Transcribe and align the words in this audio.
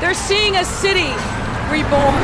They're 0.00 0.14
seeing 0.14 0.56
a 0.56 0.64
city 0.64 1.10
reborn. 1.70 2.14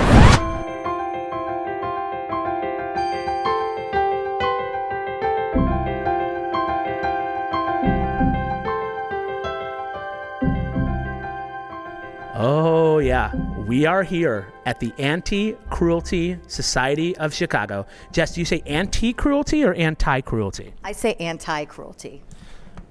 Oh, 12.34 12.98
yeah. 12.98 13.34
We 13.66 13.86
are 13.86 14.04
here 14.04 14.52
at 14.64 14.78
the 14.78 14.92
Anti 14.98 15.54
Cruelty 15.70 16.38
Society 16.46 17.16
of 17.16 17.34
Chicago. 17.34 17.86
Jess, 18.12 18.34
do 18.34 18.40
you 18.40 18.44
say 18.44 18.62
anti 18.66 19.12
cruelty 19.12 19.64
or 19.64 19.74
anti 19.74 20.20
cruelty? 20.20 20.74
I 20.84 20.92
say 20.92 21.14
anti 21.14 21.64
cruelty. 21.64 22.22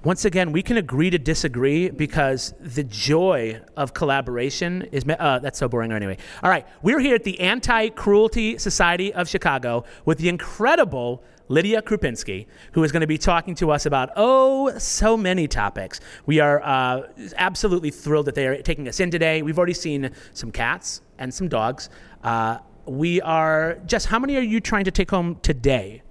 Once 0.03 0.25
again, 0.25 0.51
we 0.51 0.63
can 0.63 0.77
agree 0.77 1.11
to 1.11 1.19
disagree 1.19 1.89
because 1.89 2.55
the 2.59 2.83
joy 2.83 3.59
of 3.77 3.93
collaboration 3.93 4.81
is. 4.91 5.05
Uh, 5.07 5.37
that's 5.37 5.59
so 5.59 5.67
boring 5.67 5.91
anyway. 5.91 6.17
All 6.41 6.49
right, 6.49 6.65
we're 6.81 6.99
here 6.99 7.13
at 7.13 7.23
the 7.23 7.39
Anti 7.39 7.89
Cruelty 7.89 8.57
Society 8.57 9.13
of 9.13 9.29
Chicago 9.29 9.83
with 10.05 10.17
the 10.17 10.27
incredible 10.27 11.23
Lydia 11.49 11.81
Krupinski, 11.81 12.47
who 12.71 12.83
is 12.83 12.91
going 12.91 13.01
to 13.01 13.07
be 13.07 13.17
talking 13.17 13.53
to 13.55 13.71
us 13.71 13.85
about, 13.85 14.09
oh, 14.15 14.75
so 14.79 15.17
many 15.17 15.47
topics. 15.47 15.99
We 16.25 16.39
are 16.39 16.63
uh, 16.63 17.09
absolutely 17.35 17.91
thrilled 17.91 18.25
that 18.27 18.35
they 18.35 18.47
are 18.47 18.61
taking 18.61 18.87
us 18.87 18.99
in 18.99 19.11
today. 19.11 19.41
We've 19.41 19.57
already 19.57 19.73
seen 19.73 20.11
some 20.33 20.51
cats 20.51 21.01
and 21.19 21.31
some 21.31 21.47
dogs. 21.47 21.89
Uh, 22.23 22.59
we 22.85 23.21
are, 23.21 23.77
Jess, 23.85 24.05
how 24.05 24.17
many 24.17 24.37
are 24.37 24.41
you 24.41 24.61
trying 24.61 24.85
to 24.85 24.91
take 24.91 25.11
home 25.11 25.39
today? 25.43 26.01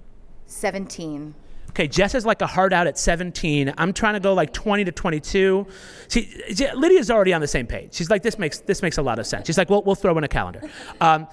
17. 0.47 1.35
Okay, 1.80 1.89
Jess 1.89 2.15
is 2.15 2.27
like 2.27 2.43
a 2.43 2.47
hard 2.47 2.75
out 2.75 2.87
at 2.87 2.98
17. 2.98 3.73
I'm 3.79 3.95
trying 3.95 4.12
to 4.12 4.21
go 4.21 4.34
like 4.34 4.52
20 4.52 4.84
to 4.84 4.93
22. 4.93 5.66
See, 6.09 6.29
Lydia's 6.75 7.11
already 7.11 7.33
on 7.33 7.41
the 7.41 7.48
same 7.48 7.66
page. 7.66 7.95
She's 7.95 8.11
like, 8.11 8.23
this 8.23 8.38
makes 8.38 8.59
this 8.59 8.83
makes 8.83 8.98
a 8.98 9.02
lot 9.02 9.19
of 9.19 9.27
sense. 9.27 9.47
She's 9.47 9.57
like, 9.57 9.71
well, 9.71 9.83
we'll 9.83 9.95
throw 9.95 10.16
in 10.19 10.24
a 10.24 10.29
calendar. 10.29 10.61
Um, 11.01 11.27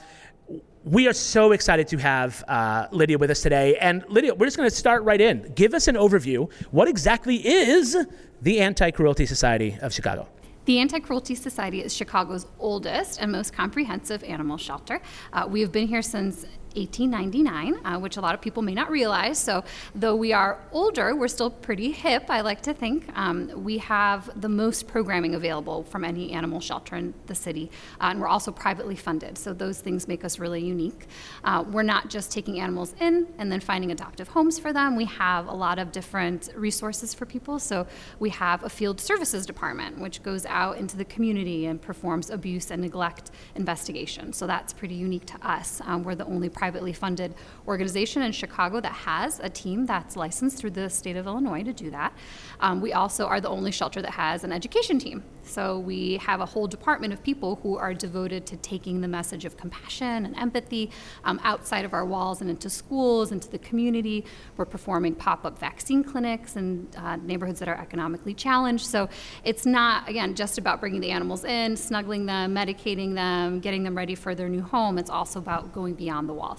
we 0.86 1.10
are 1.10 1.14
so 1.14 1.52
excited 1.52 1.90
to 1.90 1.98
have 1.98 2.42
uh, 2.48 2.88
Lydia 2.92 3.18
with 3.18 3.30
us 3.30 3.42
today. 3.42 3.76
And 3.78 4.06
Lydia, 4.08 4.34
we're 4.34 4.46
just 4.46 4.56
going 4.56 4.70
to 4.70 4.74
start 4.74 5.04
right 5.04 5.20
in. 5.20 5.52
Give 5.54 5.74
us 5.74 5.90
an 5.90 5.96
overview. 5.96 6.50
What 6.72 6.88
exactly 6.88 7.46
is 7.46 7.98
the 8.42 8.62
Anti 8.62 8.92
Cruelty 8.92 9.26
Society 9.26 9.78
of 9.82 9.94
Chicago? 9.94 10.30
The 10.64 10.80
Anti 10.80 11.00
Cruelty 11.00 11.36
Society 11.36 11.82
is 11.82 11.94
Chicago's 11.94 12.46
oldest 12.60 13.22
and 13.22 13.32
most 13.32 13.52
comprehensive 13.52 14.24
animal 14.24 14.58
shelter. 14.58 15.02
Uh, 15.34 15.48
we 15.50 15.60
have 15.60 15.74
been 15.74 15.88
here 15.88 16.02
since 16.02 16.46
1899, 16.78 17.86
uh, 17.86 18.00
which 18.00 18.18
a 18.18 18.22
lot 18.22 18.36
of 18.36 18.42
people 18.42 18.62
may 18.62 18.74
not 18.74 18.90
realize. 18.92 19.40
So, 19.40 19.64
though 19.96 20.16
we 20.16 20.32
are 20.32 20.60
older, 20.72 21.16
we're 21.16 21.28
still 21.28 21.50
pretty 21.50 21.92
hip, 21.92 22.26
I 22.30 22.42
like 22.42 22.62
to 22.64 22.74
think. 22.74 23.10
Um, 23.18 23.64
we 23.64 23.80
have 23.80 24.30
the 24.40 24.50
most 24.50 24.88
programming 24.88 25.34
available 25.34 25.84
from 25.84 26.06
any 26.06 26.32
animal 26.32 26.60
shelter 26.60 26.96
in 26.96 27.14
the 27.26 27.36
city, 27.36 27.72
uh, 28.00 28.10
and 28.12 28.22
we're 28.22 28.28
also 28.28 28.52
privately 28.52 28.96
funded. 28.96 29.38
So, 29.38 29.54
those 29.54 29.80
things 29.80 30.08
make 30.08 30.24
us 30.24 30.38
really 30.38 30.64
unique. 30.64 31.08
Uh, 31.44 31.64
we're 31.68 31.84
not 31.84 32.10
just 32.10 32.32
taking 32.32 32.60
animals 32.60 32.94
in 33.00 33.28
and 33.40 33.52
then 33.52 33.60
finding 33.60 33.92
adoptive 33.92 34.28
homes 34.28 34.60
for 34.60 34.72
them, 34.72 34.96
we 34.96 35.06
have 35.06 35.48
a 35.48 35.54
lot 35.54 35.80
of 35.80 35.92
different 35.92 36.50
resources 36.56 37.14
for 37.14 37.26
people. 37.26 37.58
So, 37.60 37.88
we 38.20 38.30
have 38.30 38.64
a 38.64 38.70
field 38.70 39.02
services 39.02 39.46
department, 39.46 39.98
which 39.98 40.22
goes 40.22 40.46
out 40.46 40.78
into 40.78 40.96
the 40.96 41.06
community 41.06 41.66
and 41.66 41.82
performs 41.82 42.30
abuse 42.30 42.70
and 42.70 42.82
neglect 42.82 43.32
investigation. 43.56 44.32
So, 44.32 44.46
that's 44.46 44.74
pretty 44.74 44.96
unique 44.96 45.26
to 45.26 45.48
us. 45.48 45.82
Um, 45.86 46.04
we're 46.04 46.16
the 46.16 46.26
only 46.26 46.50
private 46.50 46.67
privately 46.68 46.92
funded 46.92 47.34
organization 47.66 48.22
in 48.24 48.32
Chicago 48.34 48.82
that 48.82 48.92
has 48.92 49.40
a 49.40 49.50
team 49.50 49.86
that's 49.86 50.18
licensed 50.18 50.58
through 50.58 50.72
the 50.72 50.90
state 50.90 51.16
of 51.16 51.26
Illinois 51.26 51.64
to 51.64 51.72
do 51.72 51.90
that. 51.90 52.12
Um, 52.60 52.82
we 52.82 52.92
also 52.92 53.26
are 53.26 53.40
the 53.40 53.48
only 53.58 53.72
shelter 53.72 54.02
that 54.02 54.12
has 54.12 54.44
an 54.44 54.52
education 54.52 55.00
team. 55.00 55.24
So 55.44 55.80
we 55.80 56.18
have 56.18 56.42
a 56.42 56.46
whole 56.46 56.68
department 56.68 57.14
of 57.14 57.24
people 57.24 57.52
who 57.64 57.78
are 57.78 57.94
devoted 57.94 58.46
to 58.48 58.58
taking 58.58 59.00
the 59.00 59.08
message 59.08 59.46
of 59.46 59.56
compassion 59.64 60.26
and 60.26 60.34
empathy 60.36 60.84
um, 61.24 61.40
outside 61.52 61.86
of 61.86 61.94
our 61.98 62.06
walls 62.14 62.42
and 62.42 62.50
into 62.50 62.70
schools, 62.70 63.32
into 63.32 63.50
the 63.56 63.62
community. 63.70 64.26
We're 64.58 64.72
performing 64.78 65.16
pop 65.16 65.46
up 65.46 65.58
vaccine 65.58 66.04
clinics 66.12 66.58
in 66.58 66.68
uh, 66.98 67.16
neighborhoods 67.32 67.60
that 67.62 67.70
are 67.70 67.80
economically 67.88 68.34
challenged. 68.34 68.86
So 68.96 69.00
it's 69.50 69.66
not, 69.66 70.10
again, 70.10 70.36
just 70.36 70.56
about 70.58 70.76
bringing 70.82 71.02
the 71.06 71.12
animals 71.18 71.46
in, 71.46 71.78
snuggling 71.78 72.26
them, 72.26 72.46
medicating 72.54 73.12
them, 73.22 73.62
getting 73.62 73.84
them 73.86 73.96
ready 73.96 74.16
for 74.24 74.32
their 74.36 74.50
new 74.50 74.66
home. 74.76 74.94
It's 74.98 75.14
also 75.20 75.38
about 75.46 75.64
going 75.80 75.94
beyond 76.04 76.24
the 76.28 76.38
walls. 76.42 76.57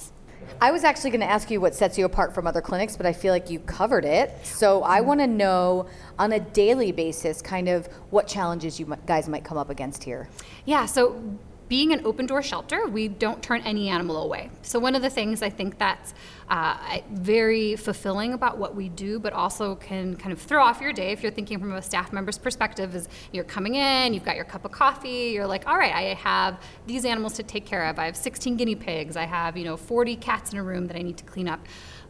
I 0.61 0.71
was 0.71 0.83
actually 0.83 1.11
going 1.11 1.21
to 1.21 1.31
ask 1.31 1.51
you 1.51 1.61
what 1.61 1.75
sets 1.75 1.97
you 1.97 2.05
apart 2.05 2.35
from 2.35 2.47
other 2.47 2.61
clinics, 2.61 2.97
but 2.97 3.07
I 3.07 3.13
feel 3.13 3.33
like 3.33 3.49
you 3.49 3.61
covered 3.61 4.05
it. 4.05 4.35
So 4.45 4.83
I 4.83 4.99
mm-hmm. 4.99 5.07
want 5.07 5.21
to 5.21 5.27
know 5.27 5.87
on 6.19 6.33
a 6.33 6.41
daily 6.41 6.93
basis 6.93 7.41
kind 7.41 7.69
of 7.69 7.87
what 8.11 8.27
challenges 8.27 8.81
you 8.81 8.97
guys 9.07 9.29
might 9.29 9.45
come 9.45 9.57
up 9.57 9.71
against 9.71 10.03
here. 10.03 10.29
Yeah, 10.65 10.87
so 10.87 11.21
being 11.69 11.93
an 11.93 12.05
open 12.05 12.27
door 12.27 12.43
shelter, 12.43 12.87
we 12.87 13.09
don't 13.09 13.43
turn 13.43 13.61
any 13.63 13.89
animal 13.89 14.23
away. 14.23 14.51
So, 14.63 14.79
one 14.79 14.95
of 14.95 15.03
the 15.03 15.11
things 15.11 15.43
I 15.43 15.51
think 15.51 15.79
that's 15.79 16.15
uh, 16.49 16.99
very 17.11 17.77
fulfilling 17.77 18.33
about 18.33 18.57
what 18.57 18.75
we 18.75 18.89
do, 18.89 19.19
but 19.19 19.33
also 19.33 19.75
can 19.75 20.17
kind 20.17 20.33
of 20.33 20.41
throw 20.41 20.63
off 20.63 20.81
your 20.81 20.93
day 20.93 21.13
if 21.13 21.23
you're 21.23 21.33
thinking 21.33 21.59
from 21.59 21.73
a 21.73 21.83
staff 21.83 22.13
member's 22.13 22.39
perspective 22.39 22.95
is 22.95 23.09
you're 23.33 23.45
coming 23.45 23.75
in, 23.75 24.15
you've 24.15 24.25
got 24.25 24.37
your 24.37 24.47
cup 24.47 24.65
of 24.65 24.73
coffee, 24.73 25.31
you're 25.35 25.47
like, 25.47 25.67
all 25.67 25.77
right, 25.77 25.93
I 25.93 26.15
have 26.15 26.63
these 26.87 27.05
animals 27.05 27.35
to 27.35 27.43
take 27.43 27.67
care 27.67 27.85
of. 27.85 27.99
I 27.99 28.07
have 28.07 28.17
16 28.17 28.57
guinea 28.57 28.75
pigs, 28.75 29.17
I 29.17 29.27
have, 29.27 29.57
you 29.57 29.65
know, 29.65 29.77
40 29.77 30.17
cats 30.17 30.53
in 30.53 30.59
a 30.59 30.63
room 30.63 30.87
that 30.87 30.97
I 30.97 31.03
need 31.03 31.19
to 31.19 31.25
clean 31.25 31.49
up. 31.49 31.61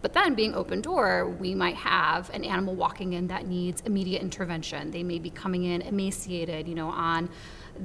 But 0.01 0.13
then, 0.13 0.35
being 0.35 0.55
open 0.55 0.81
door, 0.81 1.29
we 1.29 1.57
might 1.57 1.75
have 1.75 2.31
an 2.31 2.45
animal 2.45 2.77
walking 2.77 3.15
in 3.15 3.27
that 3.29 3.47
needs 3.47 3.83
immediate 3.85 4.23
intervention. 4.23 4.93
They 4.93 5.03
may 5.03 5.19
be 5.19 5.31
coming 5.31 5.65
in 5.65 5.83
emaciated, 5.83 6.69
you 6.69 6.77
know, 6.77 6.89
on 6.89 7.29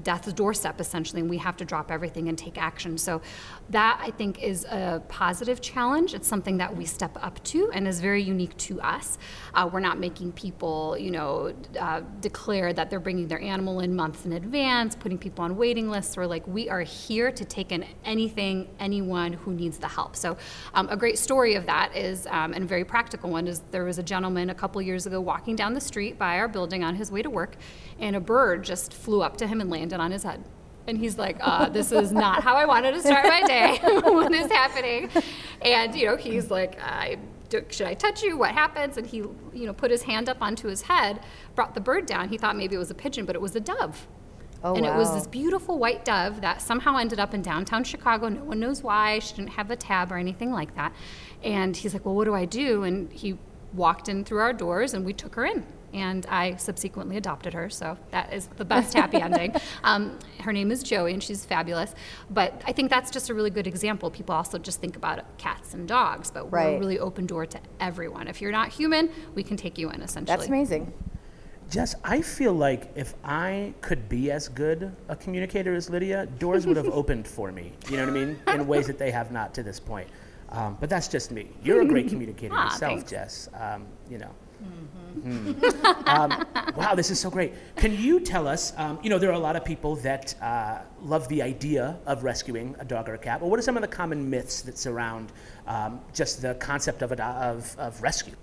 death's 0.01 0.33
doorstep 0.33 0.81
essentially, 0.81 1.21
and 1.21 1.29
we 1.29 1.37
have 1.37 1.57
to 1.57 1.65
drop 1.65 1.91
everything 1.91 2.29
and 2.29 2.37
take 2.37 2.57
action. 2.57 2.97
So 2.97 3.21
that 3.69 3.99
I 4.01 4.11
think 4.11 4.41
is 4.41 4.65
a 4.65 5.01
positive 5.07 5.61
challenge. 5.61 6.13
It's 6.13 6.27
something 6.27 6.57
that 6.57 6.75
we 6.75 6.85
step 6.85 7.17
up 7.21 7.43
to 7.45 7.71
and 7.71 7.87
is 7.87 7.99
very 8.01 8.23
unique 8.23 8.57
to 8.57 8.81
us. 8.81 9.17
Uh, 9.53 9.69
we're 9.71 9.79
not 9.79 9.99
making 9.99 10.31
people, 10.31 10.97
you 10.97 11.11
know, 11.11 11.53
uh, 11.79 12.01
declare 12.19 12.73
that 12.73 12.89
they're 12.89 12.99
bringing 12.99 13.27
their 13.27 13.41
animal 13.41 13.81
in 13.81 13.95
months 13.95 14.25
in 14.25 14.33
advance, 14.33 14.95
putting 14.95 15.17
people 15.17 15.45
on 15.45 15.55
waiting 15.55 15.89
lists. 15.89 16.17
We're 16.17 16.25
like, 16.25 16.47
we 16.47 16.69
are 16.69 16.81
here 16.81 17.31
to 17.31 17.45
take 17.45 17.71
in 17.71 17.85
anything, 18.03 18.69
anyone 18.79 19.33
who 19.33 19.53
needs 19.53 19.77
the 19.77 19.87
help. 19.87 20.15
So 20.15 20.37
um, 20.73 20.87
a 20.89 20.97
great 20.97 21.19
story 21.19 21.55
of 21.55 21.65
that 21.67 21.95
is, 21.95 22.25
um, 22.27 22.53
and 22.53 22.63
a 22.63 22.67
very 22.67 22.85
practical 22.85 23.29
one, 23.29 23.47
is 23.47 23.61
there 23.71 23.83
was 23.83 23.99
a 23.99 24.03
gentleman 24.03 24.49
a 24.49 24.55
couple 24.55 24.81
years 24.81 25.05
ago 25.05 25.21
walking 25.21 25.55
down 25.55 25.73
the 25.73 25.81
street 25.81 26.17
by 26.17 26.39
our 26.39 26.47
building 26.47 26.83
on 26.83 26.95
his 26.95 27.11
way 27.11 27.21
to 27.21 27.29
work, 27.29 27.55
and 27.99 28.15
a 28.15 28.19
bird 28.19 28.63
just 28.63 28.93
flew 28.93 29.21
up 29.21 29.37
to 29.37 29.45
him 29.45 29.61
and 29.61 29.69
landed 29.69 29.82
on 29.91 30.11
his 30.11 30.23
head. 30.23 30.43
And 30.87 30.97
he's 30.97 31.17
like, 31.17 31.37
uh, 31.39 31.69
this 31.69 31.91
is 31.91 32.11
not 32.11 32.43
how 32.43 32.55
I 32.55 32.65
wanted 32.65 32.93
to 32.93 33.01
start 33.01 33.25
my 33.25 33.41
day. 33.43 33.79
what 33.83 34.33
is 34.33 34.51
happening? 34.51 35.09
And, 35.61 35.95
you 35.95 36.05
know, 36.05 36.17
he's 36.17 36.51
like, 36.51 36.79
I, 36.81 37.17
should 37.69 37.87
I 37.87 37.93
touch 37.93 38.21
you? 38.21 38.37
What 38.37 38.51
happens? 38.51 38.97
And 38.97 39.07
he, 39.07 39.17
you 39.17 39.65
know, 39.65 39.73
put 39.73 39.91
his 39.91 40.03
hand 40.03 40.27
up 40.27 40.37
onto 40.41 40.67
his 40.67 40.81
head, 40.81 41.21
brought 41.55 41.73
the 41.73 41.81
bird 41.81 42.05
down. 42.05 42.29
He 42.29 42.37
thought 42.37 42.57
maybe 42.57 42.75
it 42.75 42.79
was 42.79 42.91
a 42.91 42.95
pigeon, 42.95 43.25
but 43.25 43.35
it 43.35 43.41
was 43.41 43.55
a 43.55 43.59
dove. 43.59 44.07
Oh, 44.63 44.75
and 44.75 44.85
wow. 44.85 44.93
it 44.93 44.97
was 44.97 45.13
this 45.13 45.27
beautiful 45.27 45.77
white 45.77 46.05
dove 46.05 46.41
that 46.41 46.61
somehow 46.61 46.97
ended 46.97 47.19
up 47.19 47.33
in 47.33 47.41
downtown 47.41 47.83
Chicago. 47.83 48.29
No 48.29 48.43
one 48.43 48.59
knows 48.59 48.81
why. 48.81 49.19
She 49.19 49.35
didn't 49.35 49.51
have 49.51 49.71
a 49.71 49.75
tab 49.75 50.11
or 50.11 50.17
anything 50.17 50.51
like 50.51 50.75
that. 50.75 50.93
And 51.43 51.75
he's 51.75 51.93
like, 51.93 52.05
well, 52.05 52.15
what 52.15 52.25
do 52.25 52.33
I 52.33 52.45
do? 52.45 52.83
And 52.83 53.11
he 53.11 53.37
walked 53.73 54.07
in 54.07 54.23
through 54.23 54.39
our 54.39 54.53
doors 54.53 54.93
and 54.93 55.05
we 55.05 55.13
took 55.13 55.35
her 55.35 55.45
in 55.45 55.65
and 55.93 56.25
I 56.27 56.55
subsequently 56.55 57.17
adopted 57.17 57.53
her. 57.53 57.69
So 57.69 57.97
that 58.11 58.33
is 58.33 58.47
the 58.57 58.65
best 58.65 58.93
happy 58.93 59.17
ending. 59.21 59.55
Um, 59.83 60.17
her 60.41 60.51
name 60.51 60.71
is 60.71 60.83
Joey, 60.83 61.13
and 61.13 61.21
she's 61.21 61.45
fabulous. 61.45 61.93
But 62.29 62.61
I 62.65 62.71
think 62.71 62.89
that's 62.89 63.11
just 63.11 63.29
a 63.29 63.33
really 63.33 63.49
good 63.49 63.67
example. 63.67 64.09
People 64.09 64.35
also 64.35 64.57
just 64.57 64.81
think 64.81 64.95
about 64.95 65.37
cats 65.37 65.73
and 65.73 65.87
dogs, 65.87 66.31
but 66.31 66.51
we're 66.51 66.57
right. 66.57 66.75
a 66.75 66.79
really 66.79 66.99
open 66.99 67.25
door 67.25 67.45
to 67.45 67.59
everyone. 67.79 68.27
If 68.27 68.41
you're 68.41 68.51
not 68.51 68.69
human, 68.69 69.09
we 69.35 69.43
can 69.43 69.57
take 69.57 69.77
you 69.77 69.89
in 69.91 70.01
essentially. 70.01 70.35
That's 70.35 70.47
amazing. 70.47 70.93
Jess, 71.69 71.95
I 72.03 72.21
feel 72.21 72.53
like 72.53 72.91
if 72.95 73.15
I 73.23 73.73
could 73.81 74.07
be 74.09 74.31
as 74.31 74.47
good 74.47 74.95
a 75.07 75.15
communicator 75.15 75.73
as 75.73 75.89
Lydia, 75.89 76.27
doors 76.37 76.67
would 76.67 76.77
have 76.77 76.89
opened 76.89 77.27
for 77.27 77.51
me. 77.51 77.73
You 77.89 77.97
know 77.97 78.03
what 78.05 78.15
I 78.15 78.25
mean? 78.25 78.39
In 78.47 78.67
ways 78.67 78.87
that 78.87 78.97
they 78.97 79.11
have 79.11 79.31
not 79.31 79.53
to 79.55 79.63
this 79.63 79.79
point. 79.79 80.07
Um, 80.49 80.77
but 80.79 80.89
that's 80.89 81.07
just 81.07 81.31
me. 81.31 81.49
You're 81.63 81.81
a 81.81 81.85
great 81.85 82.09
communicator 82.09 82.53
ah, 82.57 82.65
yourself, 82.65 82.79
thanks. 82.79 83.09
Jess. 83.09 83.49
Um, 83.59 83.87
you 84.09 84.19
know. 84.19 84.29
Mm-hmm. 85.17 85.51
Um, 86.05 86.45
wow, 86.75 86.95
this 86.95 87.11
is 87.11 87.19
so 87.19 87.29
great. 87.29 87.53
Can 87.75 87.97
you 87.97 88.19
tell 88.19 88.47
us? 88.47 88.73
Um, 88.77 88.99
you 89.03 89.09
know, 89.09 89.17
there 89.17 89.29
are 89.29 89.33
a 89.33 89.39
lot 89.39 89.55
of 89.55 89.65
people 89.65 89.95
that 89.97 90.35
uh, 90.41 90.79
love 91.01 91.27
the 91.27 91.41
idea 91.41 91.97
of 92.05 92.23
rescuing 92.23 92.75
a 92.79 92.85
dog 92.85 93.09
or 93.09 93.15
a 93.15 93.17
cat. 93.17 93.39
But 93.39 93.47
what 93.47 93.59
are 93.59 93.63
some 93.63 93.77
of 93.77 93.81
the 93.81 93.87
common 93.87 94.29
myths 94.29 94.61
that 94.61 94.77
surround 94.77 95.31
um, 95.67 96.01
just 96.13 96.41
the 96.41 96.55
concept 96.55 97.01
of, 97.01 97.11
a, 97.11 97.23
of, 97.23 97.75
of 97.77 98.01
rescue? 98.01 98.35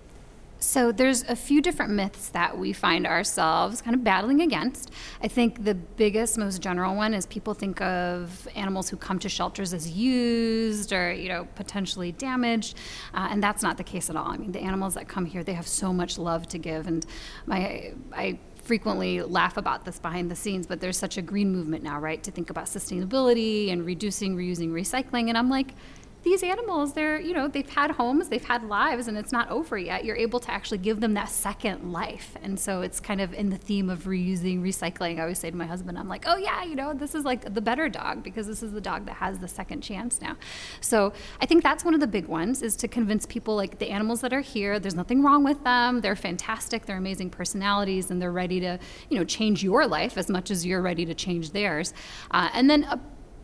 So 0.61 0.91
there's 0.91 1.23
a 1.23 1.35
few 1.35 1.59
different 1.59 1.91
myths 1.91 2.29
that 2.29 2.55
we 2.55 2.71
find 2.71 3.07
ourselves 3.07 3.81
kind 3.81 3.95
of 3.95 4.03
battling 4.03 4.41
against. 4.41 4.91
I 5.19 5.27
think 5.27 5.63
the 5.63 5.73
biggest, 5.73 6.37
most 6.37 6.61
general 6.61 6.95
one 6.95 7.15
is 7.15 7.25
people 7.25 7.55
think 7.55 7.81
of 7.81 8.47
animals 8.55 8.87
who 8.87 8.95
come 8.95 9.17
to 9.19 9.29
shelters 9.29 9.73
as 9.73 9.89
used 9.89 10.93
or 10.93 11.11
you 11.11 11.29
know 11.29 11.47
potentially 11.55 12.11
damaged, 12.11 12.77
uh, 13.15 13.27
and 13.31 13.41
that's 13.41 13.63
not 13.63 13.77
the 13.77 13.83
case 13.83 14.11
at 14.11 14.15
all. 14.15 14.27
I 14.27 14.37
mean, 14.37 14.51
the 14.51 14.61
animals 14.61 14.93
that 14.93 15.07
come 15.07 15.25
here 15.25 15.43
they 15.43 15.53
have 15.53 15.67
so 15.67 15.91
much 15.91 16.19
love 16.19 16.47
to 16.49 16.59
give, 16.59 16.85
and 16.85 17.07
my 17.47 17.93
I 18.13 18.39
frequently 18.61 19.23
laugh 19.23 19.57
about 19.57 19.85
this 19.85 19.97
behind 19.97 20.29
the 20.29 20.35
scenes, 20.35 20.67
but 20.67 20.79
there's 20.79 20.97
such 20.97 21.17
a 21.17 21.23
green 21.23 21.51
movement 21.51 21.83
now, 21.83 21.99
right, 21.99 22.21
to 22.21 22.29
think 22.29 22.51
about 22.51 22.65
sustainability 22.65 23.71
and 23.71 23.83
reducing, 23.83 24.37
reusing, 24.37 24.69
recycling. 24.69 25.29
And 25.29 25.37
I'm 25.37 25.49
like, 25.49 25.73
these 26.23 26.43
animals, 26.43 26.93
they're, 26.93 27.19
you 27.19 27.33
know, 27.33 27.47
they've 27.47 27.69
had 27.69 27.91
homes, 27.91 28.29
they've 28.29 28.43
had 28.43 28.63
lives, 28.63 29.07
and 29.07 29.17
it's 29.17 29.31
not 29.31 29.49
over 29.49 29.77
yet. 29.77 30.05
You're 30.05 30.15
able 30.15 30.39
to 30.41 30.51
actually 30.51 30.77
give 30.77 30.99
them 30.99 31.15
that 31.15 31.29
second 31.29 31.91
life. 31.91 32.35
And 32.43 32.59
so 32.59 32.81
it's 32.81 32.99
kind 32.99 33.21
of 33.21 33.33
in 33.33 33.49
the 33.49 33.57
theme 33.57 33.89
of 33.89 34.03
reusing, 34.03 34.61
recycling. 34.61 35.17
I 35.17 35.21
always 35.21 35.39
say 35.39 35.49
to 35.49 35.57
my 35.57 35.65
husband, 35.65 35.97
I'm 35.97 36.07
like, 36.07 36.25
oh, 36.27 36.37
yeah, 36.37 36.63
you 36.63 36.75
know, 36.75 36.93
this 36.93 37.15
is 37.15 37.25
like 37.25 37.53
the 37.53 37.61
better 37.61 37.89
dog 37.89 38.23
because 38.23 38.45
this 38.45 38.61
is 38.61 38.71
the 38.71 38.81
dog 38.81 39.05
that 39.07 39.15
has 39.15 39.39
the 39.39 39.47
second 39.47 39.81
chance 39.81 40.21
now. 40.21 40.37
So 40.79 41.11
I 41.39 41.45
think 41.47 41.63
that's 41.63 41.83
one 41.83 41.95
of 41.95 41.99
the 41.99 42.07
big 42.07 42.27
ones 42.27 42.61
is 42.61 42.75
to 42.77 42.87
convince 42.87 43.25
people 43.25 43.55
like 43.55 43.79
the 43.79 43.89
animals 43.89 44.21
that 44.21 44.31
are 44.31 44.41
here, 44.41 44.79
there's 44.79 44.95
nothing 44.95 45.23
wrong 45.23 45.43
with 45.43 45.63
them. 45.63 46.01
They're 46.01 46.15
fantastic, 46.15 46.85
they're 46.85 46.97
amazing 46.97 47.31
personalities, 47.31 48.11
and 48.11 48.21
they're 48.21 48.31
ready 48.31 48.59
to, 48.59 48.77
you 49.09 49.17
know, 49.17 49.25
change 49.25 49.63
your 49.63 49.87
life 49.87 50.17
as 50.17 50.29
much 50.29 50.51
as 50.51 50.65
you're 50.65 50.81
ready 50.81 51.05
to 51.05 51.15
change 51.15 51.51
theirs. 51.51 51.93
Uh, 52.29 52.49
and 52.53 52.69
then 52.69 52.83
a 52.83 52.99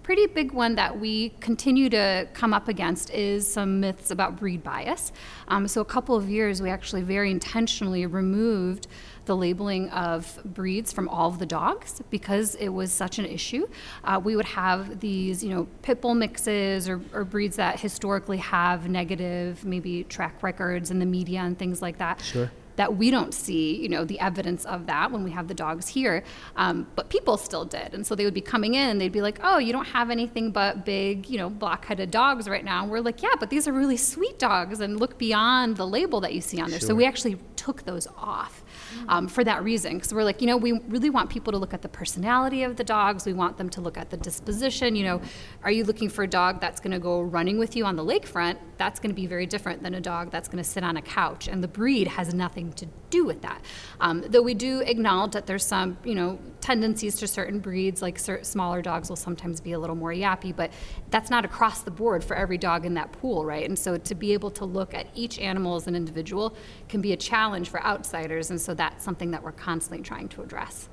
pretty 0.08 0.26
big 0.26 0.54
one 0.54 0.76
that 0.76 0.98
we 0.98 1.28
continue 1.42 1.90
to 1.90 2.26
come 2.32 2.54
up 2.54 2.70
against 2.70 3.10
is 3.10 3.46
some 3.46 3.82
myths 3.82 4.10
about 4.10 4.38
breed 4.38 4.64
bias. 4.64 5.12
Um, 5.50 5.68
so, 5.68 5.82
a 5.82 5.86
couple 5.86 6.16
of 6.16 6.30
years, 6.30 6.62
we 6.62 6.70
actually 6.70 7.02
very 7.02 7.30
intentionally 7.30 8.06
removed 8.06 8.88
the 9.26 9.36
labeling 9.36 9.90
of 9.90 10.40
breeds 10.46 10.94
from 10.94 11.10
all 11.10 11.28
of 11.28 11.40
the 11.40 11.46
dogs 11.46 12.02
because 12.10 12.56
it 12.56 12.70
was 12.70 12.94
such 12.94 13.20
an 13.20 13.26
issue. 13.26 13.68
Uh, 14.06 14.18
we 14.24 14.38
would 14.38 14.46
have 14.46 15.02
these, 15.02 15.44
you 15.44 15.50
know, 15.50 15.68
pit 15.82 16.00
bull 16.00 16.16
mixes 16.16 16.88
or, 16.88 17.02
or, 17.12 17.26
breeds 17.26 17.58
that 17.58 17.78
historically 17.78 18.38
have 18.38 18.88
negative, 18.88 19.66
maybe 19.66 20.06
track 20.06 20.42
records 20.42 20.90
in 20.90 21.00
the 21.00 21.06
media 21.06 21.42
and 21.42 21.60
things 21.60 21.82
like 21.82 21.98
that. 21.98 22.22
Sure 22.22 22.50
that 22.78 22.96
we 22.96 23.12
don't 23.12 23.34
see, 23.34 23.76
you 23.76 23.90
know, 23.90 24.06
the 24.06 24.20
evidence 24.20 24.66
of 24.66 24.86
that 24.86 25.12
when 25.12 25.24
we 25.24 25.32
have 25.32 25.48
the 25.48 25.54
dogs 25.54 25.88
here. 25.88 26.24
Um, 26.56 26.88
but 26.96 27.10
people 27.10 27.36
still 27.38 27.66
did. 27.66 27.94
And 27.94 28.08
so 28.08 28.16
they 28.16 28.24
would 28.24 28.34
be 28.34 28.42
coming 28.42 28.76
in 28.76 28.90
and 28.90 29.02
they'd 29.02 29.12
be 29.12 29.22
like, 29.22 29.40
oh, 29.44 29.58
you 29.58 29.74
don't 29.74 29.88
have 29.88 30.10
anything 30.10 30.52
but 30.52 30.86
big, 30.86 31.30
you 31.30 31.38
know, 31.38 31.50
black 31.50 31.86
headed 31.86 32.12
dogs 32.12 32.48
right 32.48 32.64
now. 32.64 32.84
And 32.84 32.92
we're 32.92 33.02
like, 33.02 33.22
yeah, 33.22 33.36
but 33.40 33.50
these 33.50 33.68
are 33.68 33.74
really 33.74 33.98
sweet 33.98 34.40
dogs 34.40 34.80
and 34.80 35.00
look 35.00 35.18
beyond 35.18 35.78
the 35.78 35.88
label 35.88 36.22
that 36.22 36.34
you 36.34 36.42
see 36.42 36.62
on 36.62 36.70
there. 36.70 36.80
Sure. 36.80 36.88
So 36.88 36.96
we 36.96 37.06
actually 37.06 37.38
took 37.56 37.84
those 37.84 38.08
off 38.16 38.64
um, 39.08 39.28
for 39.28 39.44
that 39.44 39.64
reason. 39.64 39.96
Because 39.96 40.14
we're 40.14 40.24
like, 40.24 40.42
you 40.42 40.48
know, 40.48 40.58
we 40.58 40.74
really 40.88 41.10
want 41.10 41.30
people 41.30 41.52
to 41.54 41.58
look 41.58 41.74
at 41.74 41.82
the 41.82 41.90
personality 41.90 42.64
of 42.64 42.76
the 42.76 42.84
dogs. 42.84 43.26
We 43.26 43.34
want 43.34 43.58
them 43.58 43.70
to 43.70 43.82
look 43.82 43.98
at 43.98 44.10
the 44.10 44.18
disposition. 44.18 44.96
You 44.96 45.04
know, 45.04 45.22
are 45.64 45.72
you 45.72 45.84
looking 45.84 46.10
for 46.10 46.24
a 46.24 46.28
dog 46.28 46.62
that's 46.62 46.80
going 46.80 46.92
to 46.92 47.00
go 47.00 47.22
running 47.22 47.58
with 47.58 47.76
you 47.76 47.86
on 47.86 47.96
the 47.96 48.06
lakefront? 48.06 48.58
That's 48.78 49.00
going 49.00 49.10
to 49.10 49.16
be 49.16 49.28
very 49.28 49.46
different 49.46 49.84
than 49.84 49.94
a 49.94 50.02
dog 50.02 50.32
that's 50.32 50.48
going 50.48 50.64
to 50.64 50.70
sit 50.70 50.84
on 50.84 50.98
a 50.98 51.02
couch. 51.02 51.48
And 51.48 51.64
the 51.64 51.68
breed 51.68 52.08
has 52.08 52.34
nothing 52.34 52.74
to 52.74 52.88
do 53.10 53.26
with 53.26 53.42
that. 53.42 53.62
Um, 54.00 54.24
though 54.28 54.42
we 54.42 54.54
do 54.54 54.82
acknowledge 54.82 55.32
that 55.32 55.48
there's 55.48 55.66
some, 55.66 55.98
you 56.04 56.16
know, 56.16 56.40
tendencies 56.62 57.16
to 57.18 57.28
certain 57.28 57.60
breeds, 57.60 58.02
like 58.02 58.18
certain 58.20 58.46
smaller 58.46 58.82
dogs 58.82 59.10
will 59.10 59.16
sometimes 59.16 59.62
be 59.62 59.74
a 59.74 59.80
little 59.80 59.96
more 59.96 60.12
yappy, 60.12 60.56
but 60.56 60.72
that's 61.10 61.30
not 61.30 61.46
across 61.46 61.82
the 61.82 61.92
board 61.92 62.24
for 62.24 62.36
every 62.36 62.58
dog 62.58 62.86
in 62.86 62.94
that 62.96 63.12
pool, 63.12 63.46
right? 63.46 63.68
And 63.68 63.78
so 63.78 63.98
to 63.98 64.16
be 64.16 64.34
able 64.34 64.52
to 64.52 64.66
look 64.66 64.94
at 64.94 65.08
each 65.14 65.40
animal 65.40 65.76
as 65.76 65.88
an 65.88 65.96
individual 65.96 66.56
can 66.90 67.02
be 67.02 67.14
a 67.14 67.18
challenge 67.18 67.70
for 67.70 67.84
outsiders. 67.84 68.50
And 68.50 68.60
so 68.60 68.74
that's 68.74 69.04
something 69.04 69.32
that 69.32 69.44
we're 69.44 69.52
constantly 69.52 70.04
trying 70.04 70.30
to 70.30 70.42
address. 70.42 70.90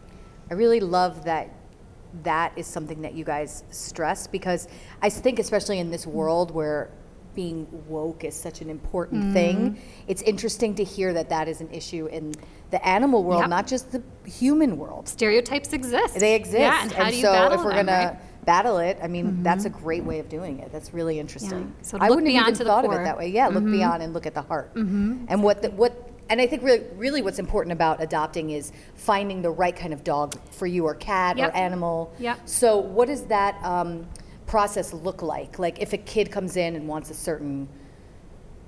I 0.51 0.55
really 0.55 0.81
love 0.81 1.25
that 1.25 1.51
that 2.23 2.53
is 2.57 2.67
something 2.67 3.03
that 3.03 3.15
you 3.15 3.25
guys 3.25 3.65
stress 3.71 4.27
because 4.27 4.69
I 5.03 5.11
think, 5.11 5.39
especially 5.39 5.81
in 5.81 5.91
this 5.91 6.07
world 6.07 6.53
where 6.53 6.91
being 7.35 7.67
woke 7.89 8.25
is 8.25 8.35
such 8.35 8.61
an 8.61 8.71
important 8.71 9.25
mm-hmm. 9.25 9.33
thing. 9.33 9.83
It's 10.07 10.23
interesting 10.23 10.75
to 10.77 10.85
hear 10.85 11.13
that 11.13 11.29
that 11.29 11.49
is 11.49 11.61
an 11.61 11.71
issue 11.71 12.07
in 12.07 12.35
the 12.71 12.87
animal 12.87 13.25
world, 13.25 13.43
yep. 13.43 13.51
not 13.51 13.67
just 13.67 13.93
the 13.93 14.03
human 14.29 14.79
world. 14.79 15.09
Stereotypes 15.09 15.73
exist. 15.73 16.19
They 16.19 16.35
exist. 16.35 16.61
Yeah, 16.61 16.83
and, 16.83 16.93
how 16.93 17.05
and 17.05 17.15
so 17.17 17.53
if 17.53 17.61
we're 17.65 17.71
right? 17.71 17.87
to 17.87 18.19
battle 18.45 18.79
it, 18.79 18.99
I 19.03 19.09
mean, 19.09 19.27
mm-hmm. 19.27 19.43
that's 19.43 19.65
a 19.65 19.71
great 19.71 20.05
way 20.05 20.19
of 20.19 20.29
doing 20.29 20.59
it. 20.59 20.73
That's 20.73 20.93
really 20.93 21.19
interesting. 21.19 21.75
Yeah. 21.77 21.83
So 21.83 21.99
I 22.01 22.11
wouldn't 22.11 22.33
have 22.33 22.49
even 22.49 22.67
thought 22.67 22.85
core. 22.85 22.95
of 22.95 23.01
it 23.01 23.05
that 23.05 23.17
way. 23.17 23.29
Yeah, 23.29 23.49
look 23.49 23.63
mm-hmm. 23.63 23.73
beyond 23.73 24.03
and 24.03 24.13
look 24.13 24.27
at 24.27 24.35
the 24.35 24.43
heart. 24.43 24.75
Mm-hmm. 24.75 25.27
And 25.29 25.43
what 25.43 25.63
the, 25.63 25.71
what 25.71 26.11
and 26.29 26.41
I 26.41 26.47
think 26.47 26.63
really, 26.63 26.85
really 26.97 27.23
what's 27.23 27.39
important 27.39 27.73
about 27.73 28.03
adopting 28.03 28.51
is 28.51 28.73
finding 28.95 29.43
the 29.43 29.51
right 29.51 29.77
kind 29.77 29.93
of 29.93 30.05
dog 30.05 30.35
for 30.51 30.67
you 30.67 30.85
or 30.87 30.95
cat 30.95 31.37
yep. 31.37 31.51
or 31.51 31.57
animal. 31.57 32.13
Yep. 32.19 32.49
So 32.49 32.79
what 32.79 33.09
is 33.09 33.25
that 33.25 33.63
um, 33.63 34.07
process 34.55 34.93
look 34.93 35.21
like? 35.21 35.59
Like 35.59 35.81
if 35.81 35.95
a 35.95 35.99
kid 35.99 36.31
comes 36.31 36.57
in 36.57 36.77
and 36.77 36.87
wants 36.87 37.11
a 37.11 37.15
certain 37.15 37.69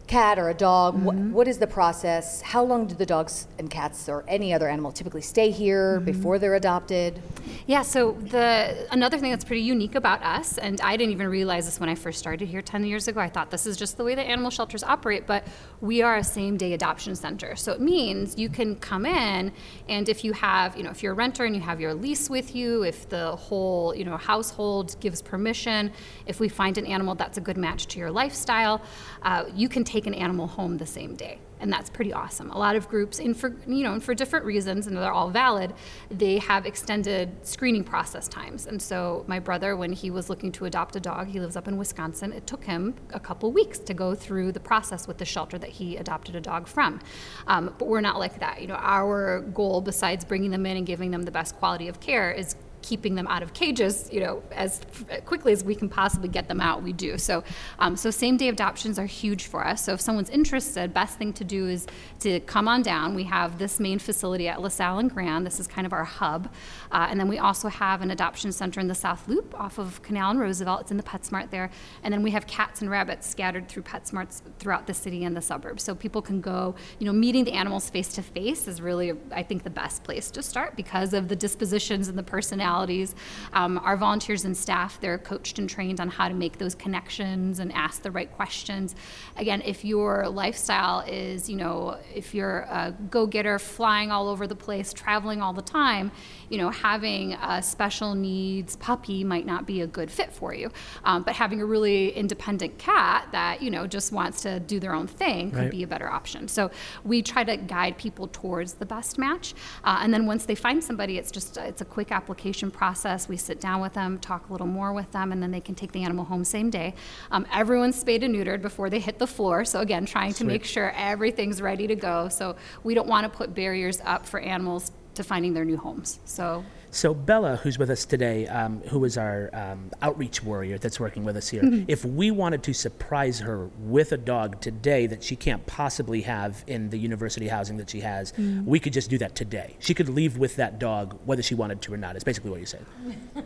cat 0.06 0.38
or 0.38 0.49
a 0.49 0.55
dog, 0.55 0.94
mm-hmm. 0.94 1.32
what 1.32 1.49
is 1.49 1.58
the 1.58 1.67
process? 1.67 2.41
How 2.41 2.62
long 2.62 2.87
do 2.87 2.94
the 2.94 3.06
dogs 3.06 3.49
and 3.58 3.70
cats 3.70 4.08
or 4.08 4.25
any 4.29 4.53
other 4.53 4.69
animal 4.69 4.93
typically 4.93 5.20
stay 5.20 5.50
here 5.50 5.97
mm-hmm. 5.97 6.05
before 6.05 6.38
they're 6.38 6.55
adopted? 6.55 7.20
Yeah, 7.67 7.82
so 7.82 8.12
the 8.12 8.87
another 8.93 9.19
thing 9.19 9.31
that's 9.31 9.44
pretty 9.44 9.62
unique 9.62 9.94
about 9.94 10.23
us, 10.23 10.58
and 10.58 10.81
I 10.81 10.97
didn't 10.97 11.12
even 11.12 11.29
realize 11.29 11.67
this 11.67 11.81
when 11.81 11.88
I 11.88 11.94
first 11.94 12.19
started 12.19 12.47
here 12.49 12.62
10 12.62 12.85
years 12.85 13.08
ago. 13.08 13.20
I 13.20 13.29
thought 13.29 13.50
this 13.50 13.67
is 13.67 13.76
just 13.76 13.97
the 13.97 14.05
way 14.05 14.14
that 14.14 14.26
animal 14.26 14.50
shelters 14.50 14.85
operate, 14.85 15.26
but 15.26 15.47
we 15.81 16.03
are 16.03 16.17
a 16.17 16.25
same 16.25 16.56
day 16.56 16.73
adoption 16.73 17.17
center. 17.17 17.56
So 17.56 17.73
it 17.73 17.81
means 17.81 18.38
you 18.38 18.49
can 18.49 18.76
come 18.76 19.06
in 19.06 19.53
and 19.88 20.08
if 20.08 20.25
you 20.25 20.32
have, 20.35 20.76
you 20.76 20.82
know, 20.82 20.91
if 20.91 21.03
you're 21.03 21.12
a 21.12 21.17
renter 21.17 21.44
and 21.44 21.55
you 21.55 21.62
have 21.62 21.81
your 21.81 21.94
lease 21.94 22.31
with 22.31 22.55
you, 22.55 22.82
if 22.85 23.08
the 23.08 23.35
whole, 23.35 23.94
you 23.94 24.05
know, 24.05 24.17
household 24.17 24.97
gives 25.00 25.23
permission, 25.23 25.93
if 26.26 26.38
we 26.38 26.49
find 26.49 26.79
an 26.79 26.87
animal 26.87 27.14
that's 27.14 27.38
a 27.38 27.41
good 27.41 27.56
match 27.56 27.87
to 27.88 27.99
your 27.99 28.11
lifestyle, 28.11 28.82
uh, 29.23 29.44
you 29.55 29.69
can 29.69 29.82
take 29.82 29.95
take 29.96 30.06
an 30.06 30.14
animal 30.14 30.46
home 30.46 30.76
the 30.76 30.87
same 30.87 31.14
day 31.14 31.38
and 31.60 31.72
that's 31.72 31.88
pretty 31.88 32.12
awesome. 32.12 32.50
A 32.50 32.58
lot 32.58 32.76
of 32.76 32.88
groups, 32.88 33.19
and 33.19 33.37
for 33.37 33.54
you 33.66 33.82
know, 33.82 33.98
for 33.98 34.14
different 34.14 34.44
reasons, 34.44 34.87
and 34.87 34.96
they're 34.96 35.12
all 35.12 35.31
valid, 35.31 35.72
they 36.10 36.38
have 36.38 36.66
extended 36.66 37.34
screening 37.46 37.84
process 37.84 38.28
times. 38.28 38.66
And 38.66 38.81
so, 38.81 39.25
my 39.26 39.38
brother, 39.38 39.76
when 39.76 39.93
he 39.93 40.10
was 40.10 40.28
looking 40.28 40.52
to 40.52 40.66
adopt 40.66 40.96
a 40.96 41.00
dog, 41.00 41.28
he 41.28 41.40
lives 41.40 41.56
up 41.56 41.69
in 41.69 41.76
Wisconsin. 41.76 42.32
It 42.32 42.46
took 42.46 42.64
him 42.64 42.94
a 43.12 43.20
couple 43.20 43.52
weeks 43.52 43.78
to 43.81 43.94
go 43.94 44.14
through 44.14 44.52
the 44.52 44.60
process 44.60 45.08
with 45.08 45.19
the 45.19 45.25
shelter 45.25 45.58
that 45.58 45.70
he 45.70 45.96
adopted 45.96 46.37
a 46.37 46.40
dog 46.40 46.66
from. 46.66 47.00
Um, 47.46 47.75
but 47.78 47.88
we're 47.88 48.00
not 48.00 48.19
like 48.19 48.38
that. 48.40 48.60
You 48.60 48.69
know, 48.69 48.75
our 48.75 49.40
goal, 49.40 49.81
besides 49.81 50.25
bringing 50.25 50.50
them 50.50 50.66
in 50.66 50.76
and 50.76 50.87
giving 50.87 51.10
them 51.10 51.22
the 51.22 51.31
best 51.31 51.56
quality 51.56 51.88
of 51.88 52.00
care, 52.00 52.31
is 52.31 52.56
keeping 52.87 53.17
them 53.17 53.27
out 53.27 53.43
of 53.43 53.53
cages, 53.53 54.09
you 54.12 54.21
know, 54.21 54.41
as 54.53 54.81
quickly 55.25 55.53
as 55.53 55.65
we 55.65 55.75
can 55.75 55.88
possibly 55.88 56.29
get 56.29 56.47
them 56.47 56.61
out, 56.61 56.85
we 56.85 56.93
do. 56.93 57.19
So, 57.19 57.43
um, 57.81 57.97
so 57.97 58.12
same 58.12 58.37
day 58.37 58.49
adoptions 58.49 58.97
are 58.97 59.06
huge 59.06 59.49
for 59.49 59.67
us. 59.67 59.85
So 59.85 59.94
if 59.94 60.00
someone's 60.00 60.31
interested, 60.31 60.94
best 60.94 61.19
thing 61.19 61.33
to 61.33 61.44
do 61.44 61.67
is 61.67 61.88
to 62.21 62.38
come 62.41 62.69
on 62.69 62.83
down. 62.83 63.17
We 63.17 63.25
have 63.25 63.59
this 63.59 63.81
main 63.81 63.99
facility 63.99 64.47
at 64.47 64.62
LaSalle 64.62 65.00
and 65.00 65.12
Grand. 65.12 65.44
This 65.44 65.59
is 65.59 65.67
kind 65.67 65.85
of 65.85 65.93
our 65.93 66.05
hub. 66.05 66.49
Uh, 66.93 67.09
and 67.11 67.19
then 67.19 67.27
we 67.27 67.38
also 67.38 67.67
have 67.69 68.03
an 68.03 68.12
adoption 68.12 68.53
center 68.53 68.79
in 68.79 68.87
the 68.87 68.94
South 68.94 69.27
Loop 69.27 69.58
off 69.60 69.79
of 69.79 70.01
Canal 70.03 70.31
and 70.31 70.39
Roosevelt. 70.39 70.82
It's 70.82 70.93
in 70.93 70.96
the 70.96 71.03
PetSmart 71.03 71.51
there. 71.51 71.70
And 72.05 72.15
then 72.15 72.22
we 72.22 72.31
have 72.31 72.46
cats 72.46 72.82
and 72.82 72.89
rabbits 72.89 73.29
scattered 73.29 73.69
through 73.69 73.82
PetSmarts 73.82 74.43
throughout 74.60 74.87
the 74.87 74.94
city 74.94 75.25
and 75.25 75.37
the 75.37 75.43
suburbs. 75.43 75.82
So 75.82 75.96
people 75.96 76.22
can 76.22 76.41
go, 76.41 76.77
you 77.01 77.06
know, 77.06 77.13
meeting 77.13 77.43
the 77.43 77.53
animals 77.53 77.91
face 77.91 78.13
to 78.15 78.22
face 78.22 78.69
is 78.69 78.81
really, 78.81 79.13
I 79.32 79.43
think, 79.43 79.65
the 79.65 79.70
best 79.70 80.05
place 80.05 80.31
to 80.31 80.43
start 80.43 80.77
because 80.77 81.13
of 81.15 81.27
the 81.27 81.34
dispositions 81.34 82.06
and 82.06 82.17
the 82.17 82.22
personality 82.22 82.76
personalities. 82.77 83.15
Um, 83.53 83.79
our 83.79 83.97
volunteers 83.97 84.45
and 84.45 84.56
staff, 84.56 85.01
they're 85.01 85.19
coached 85.19 85.59
and 85.59 85.69
trained 85.69 86.01
on 86.01 86.09
how 86.09 86.29
to 86.29 86.35
make 86.35 86.59
those 86.59 86.75
connections 86.75 87.59
and 87.59 87.73
ask 87.73 88.03
the 88.03 88.11
right 88.11 88.31
questions. 88.33 88.95
Again, 89.37 89.63
if 89.65 89.85
your 89.85 90.29
lifestyle 90.29 91.01
is, 91.01 91.49
you 91.49 91.56
know, 91.56 91.99
if 92.15 92.35
you're 92.35 92.61
a 92.61 92.95
go 93.11 93.27
getter, 93.27 93.59
flying 93.59 94.11
all 94.11 94.29
over 94.29 94.47
the 94.47 94.55
place, 94.56 94.93
traveling 94.93 95.43
all 95.43 95.53
the 95.53 95.63
time, 95.63 96.11
you 96.49 96.59
know, 96.59 96.71
having 96.71 97.35
a 97.35 97.63
special 97.63 98.15
needs 98.15 98.77
puppy 98.77 99.25
might 99.25 99.47
not 99.47 99.67
be 99.67 99.81
a 99.81 99.87
good 99.87 100.11
fit 100.11 100.33
for 100.33 100.55
you. 100.55 100.71
Um, 101.05 101.23
but 101.23 101.35
having 101.35 101.61
a 101.61 101.67
really 101.67 102.11
independent 102.11 102.79
cat 102.79 103.29
that, 103.33 103.63
you 103.63 103.71
know, 103.71 103.87
just 103.87 104.13
wants 104.13 104.43
to 104.43 104.61
do 104.61 104.79
their 104.79 104.95
own 104.95 105.06
thing 105.06 105.51
could 105.51 105.61
right. 105.61 105.71
be 105.71 105.83
a 105.83 105.87
better 105.87 106.09
option. 106.09 106.49
So 106.49 106.71
we 107.05 107.23
try 107.23 107.45
to 107.45 107.56
guide 107.56 107.99
people 107.99 108.29
towards 108.29 108.75
the 108.75 108.87
best 108.87 109.19
match. 109.19 109.55
Uh, 109.85 110.01
and 110.03 110.13
then 110.13 110.27
once 110.27 110.47
they 110.47 110.55
find 110.55 110.83
somebody, 110.83 111.19
it's 111.19 111.31
just, 111.31 111.56
it's 111.56 111.81
a 111.81 111.85
quick 111.85 112.13
application 112.13 112.66
process. 112.70 113.29
We 113.29 113.37
sit 113.37 113.61
down 113.61 113.81
with 113.81 113.94
them, 113.94 114.19
talk 114.19 114.49
a 114.49 114.53
little 114.53 114.67
more 114.67 114.93
with 114.93 115.11
them, 115.13 115.32
and 115.32 115.43
then 115.43 115.51
they 115.51 115.61
can 115.61 115.75
take 115.75 115.93
the 115.93 116.03
animal 116.03 116.25
home 116.25 116.44
same 116.44 116.70
day. 116.70 116.94
Um, 117.31 117.46
everyone's 117.53 117.99
spayed 117.99 118.23
and 118.23 118.35
neutered 118.35 118.63
before 118.63 118.91
they 118.91 119.01
hit 119.01 119.19
the 119.19 119.27
floor. 119.27 119.65
So 119.65 119.81
again, 119.81 120.06
trying 120.06 120.32
Sweet. 120.32 120.39
to 120.39 120.44
make 120.44 120.65
sure 120.65 120.93
everything's 120.96 121.61
ready 121.63 121.87
to 121.87 121.96
go. 121.96 122.29
So 122.29 122.56
we 122.85 122.94
don't 122.94 123.08
want 123.08 123.31
to 123.31 123.37
put 123.37 123.55
barriers 123.55 124.01
up 124.05 124.27
for 124.27 124.41
animals 124.41 124.93
to 125.15 125.25
finding 125.25 125.55
their 125.55 125.65
new 125.65 125.77
homes. 125.77 126.20
So 126.25 126.65
So 126.90 127.12
Bella, 127.14 127.56
who's 127.56 127.78
with 127.78 127.90
us 127.90 128.05
today, 128.05 128.46
um, 128.46 128.81
who 128.88 129.05
is 129.05 129.19
our 129.19 129.50
um, 129.52 129.90
outreach 130.02 130.43
warrior 130.43 130.78
that's 130.78 130.98
working 130.98 131.24
with 131.24 131.36
us 131.36 131.48
here, 131.48 131.62
mm-hmm. 131.62 131.84
if 131.88 132.05
we 132.05 132.31
wanted 132.31 132.62
to 132.64 132.72
surprise 132.72 133.40
her 133.40 133.69
with 133.81 134.12
a 134.12 134.16
dog 134.16 134.60
today 134.60 135.06
that 135.06 135.22
she 135.22 135.36
can't 135.36 135.64
possibly 135.66 136.22
have 136.22 136.64
in 136.66 136.90
the 136.90 136.98
university 136.98 137.48
housing 137.48 137.76
that 137.76 137.90
she 137.90 138.00
has, 138.00 138.32
mm. 138.32 138.64
we 138.64 138.78
could 138.78 138.93
just 138.93 139.10
do 139.10 139.19
that 139.19 139.34
today. 139.34 139.76
She 139.78 139.94
could 139.94 140.08
leave 140.08 140.38
with 140.38 140.56
that 140.56 140.78
dog 140.78 141.19
whether 141.24 141.43
she 141.43 141.55
wanted 141.55 141.82
to 141.82 141.94
or 141.94 141.96
not. 141.96 142.14
It's 142.14 142.24
basically 142.24 142.50
what 142.50 142.60
you 142.60 142.66
said. 142.66 142.84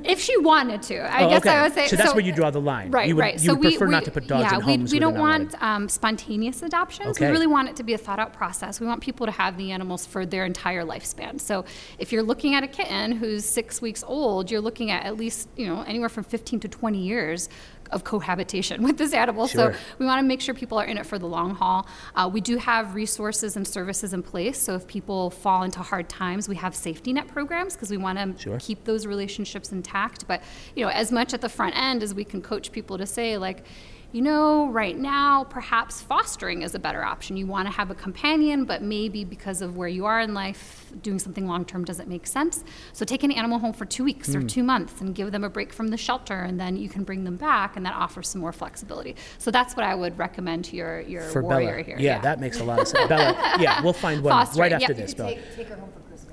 If 0.05 0.21
she 0.21 0.37
wanted 0.39 0.83
to, 0.83 0.99
I 0.99 1.25
oh, 1.25 1.31
guess 1.31 1.41
okay. 1.41 1.51
I 1.51 1.63
would 1.63 1.75
say. 1.75 1.89
So 1.89 1.97
that's 1.97 2.11
so, 2.11 2.15
where 2.15 2.25
you 2.25 2.33
draw 2.33 2.51
the 2.51 2.61
line. 2.61 2.91
Right, 2.91 3.09
you 3.09 3.17
would, 3.17 3.23
right. 3.23 3.35
You 3.35 3.41
so 3.41 3.55
would 3.55 3.65
we, 3.65 3.71
prefer 3.71 3.87
we, 3.87 3.93
not 3.93 4.05
to 4.05 4.11
put 4.11 4.27
dogs 4.27 4.51
yeah, 4.51 4.57
in 4.57 4.61
homes. 4.61 4.93
We, 4.93 4.97
we 4.97 5.01
don't 5.01 5.19
want 5.19 5.61
um, 5.63 5.89
spontaneous 5.89 6.63
adoptions. 6.63 7.17
Okay. 7.17 7.27
We 7.27 7.33
really 7.33 7.47
want 7.47 7.69
it 7.69 7.77
to 7.77 7.83
be 7.83 7.95
a 7.95 7.99
thought 7.99 8.19
out 8.19 8.33
process. 8.33 8.81
We 8.81 8.87
want 8.87 9.01
people 9.01 9.27
to 9.27 9.33
have 9.33 9.57
the 9.57 9.73
animals 9.73 10.07
for 10.07 10.25
their 10.25 10.45
entire 10.45 10.85
lifespan. 10.85 11.41
So 11.41 11.65
if 11.99 12.13
you're 12.13 12.23
looking 12.23 12.55
at 12.55 12.63
a 12.63 12.69
kitten 12.69 13.13
who's 13.31 13.45
six 13.45 13.81
weeks 13.81 14.03
old, 14.07 14.51
you're 14.51 14.61
looking 14.61 14.91
at 14.91 15.07
at 15.07 15.17
least 15.17 15.49
you 15.57 15.67
know 15.67 15.83
anywhere 15.83 16.09
from 16.09 16.25
15 16.25 16.61
to 16.61 16.69
20 16.69 16.99
years 16.99 17.49
of 17.93 18.03
cohabitation 18.03 18.83
with 18.87 18.99
this 18.99 19.13
animal. 19.15 19.47
Sure. 19.47 19.73
So 19.73 19.79
we 19.99 20.07
want 20.07 20.19
to 20.19 20.27
make 20.27 20.41
sure 20.41 20.53
people 20.53 20.79
are 20.79 20.85
in 20.85 20.99
it 20.99 21.07
for 21.07 21.19
the 21.19 21.27
long 21.27 21.55
haul. 21.55 21.87
Uh, 22.17 22.29
we 22.33 22.41
do 22.41 22.57
have 22.57 22.95
resources 22.95 23.57
and 23.57 23.67
services 23.67 24.13
in 24.13 24.23
place. 24.23 24.59
So 24.61 24.75
if 24.75 24.87
people 24.87 25.31
fall 25.31 25.63
into 25.63 25.81
hard 25.81 26.09
times, 26.09 26.49
we 26.49 26.57
have 26.57 26.75
safety 26.75 27.13
net 27.13 27.29
programs 27.29 27.75
because 27.75 27.91
we 27.91 27.99
want 27.99 28.19
to 28.19 28.43
sure. 28.43 28.59
keep 28.59 28.85
those 28.85 29.07
relationships 29.07 29.71
intact. 29.71 30.27
But 30.27 30.43
you 30.75 30.85
know, 30.85 30.91
as 30.91 31.13
much 31.13 31.33
at 31.33 31.41
the 31.41 31.49
front 31.49 31.77
end 31.77 32.03
as 32.03 32.15
we 32.15 32.25
can 32.25 32.43
coach 32.43 32.73
people 32.73 32.99
to 32.99 33.07
say 33.07 33.39
like 33.39 33.65
you 34.13 34.23
know, 34.23 34.69
right 34.69 34.99
now, 34.99 35.45
perhaps 35.45 36.01
fostering 36.01 36.63
is 36.63 36.75
a 36.75 36.79
better 36.79 37.05
option. 37.05 37.37
You 37.37 37.47
want 37.47 37.69
to 37.69 37.73
have 37.73 37.91
a 37.91 37.95
companion, 37.95 38.65
but 38.65 38.83
maybe 38.83 39.25
because 39.25 39.63
of 39.63 39.77
where 39.77 39.89
you 39.89 40.05
are 40.05 40.21
in 40.21 40.35
life, 40.35 40.93
doing 41.03 41.21
something 41.21 41.47
long 41.47 41.65
term 41.65 41.85
doesn't 41.85 42.09
make 42.09 42.27
sense. 42.27 42.65
So 42.93 43.05
take 43.05 43.23
an 43.23 43.31
animal 43.31 43.61
home 43.61 43.73
for 43.73 43.85
two 43.85 44.03
weeks 44.03 44.31
mm. 44.31 44.37
or 44.37 44.41
hmm. 44.41 44.47
two 44.49 44.63
months 44.65 45.01
and 45.01 45.15
give 45.15 45.31
them 45.31 45.45
a 45.45 45.51
break 45.51 45.73
from 45.73 45.89
the 45.89 45.97
shelter, 45.97 46.41
and 46.41 46.59
then 46.59 46.77
you 46.77 46.89
can 46.89 47.05
bring 47.05 47.23
them 47.23 47.37
back, 47.37 47.77
and 47.77 47.87
that 47.87 47.95
offers 47.95 48.29
some 48.29 48.41
more 48.41 48.53
flexibility. 48.53 49.15
So 49.39 49.51
that's 49.51 49.77
what 49.77 49.85
I 49.85 49.95
would 49.95 50.19
recommend 50.19 50.65
to 50.67 50.77
your, 50.77 51.01
your 51.03 51.23
for 51.23 51.43
warrior 51.43 51.71
Bella. 51.71 51.83
here. 51.85 51.97
Yeah, 51.99 52.17
yeah, 52.17 52.21
that 52.23 52.41
makes 52.41 52.59
a 52.59 52.65
lot 52.65 52.81
of 52.81 52.89
sense. 52.89 53.09
Bella, 53.09 53.57
yeah, 53.61 53.81
we'll 53.83 53.93
find 53.93 54.23
one 54.23 54.33
Fostering, 54.47 54.61
right 54.61 54.73
after 54.73 54.95
this, 54.95 55.15
Bella. 55.15 55.35
Take, 55.35 55.57
take 55.57 55.69
her 55.69 55.77
home 55.77 55.91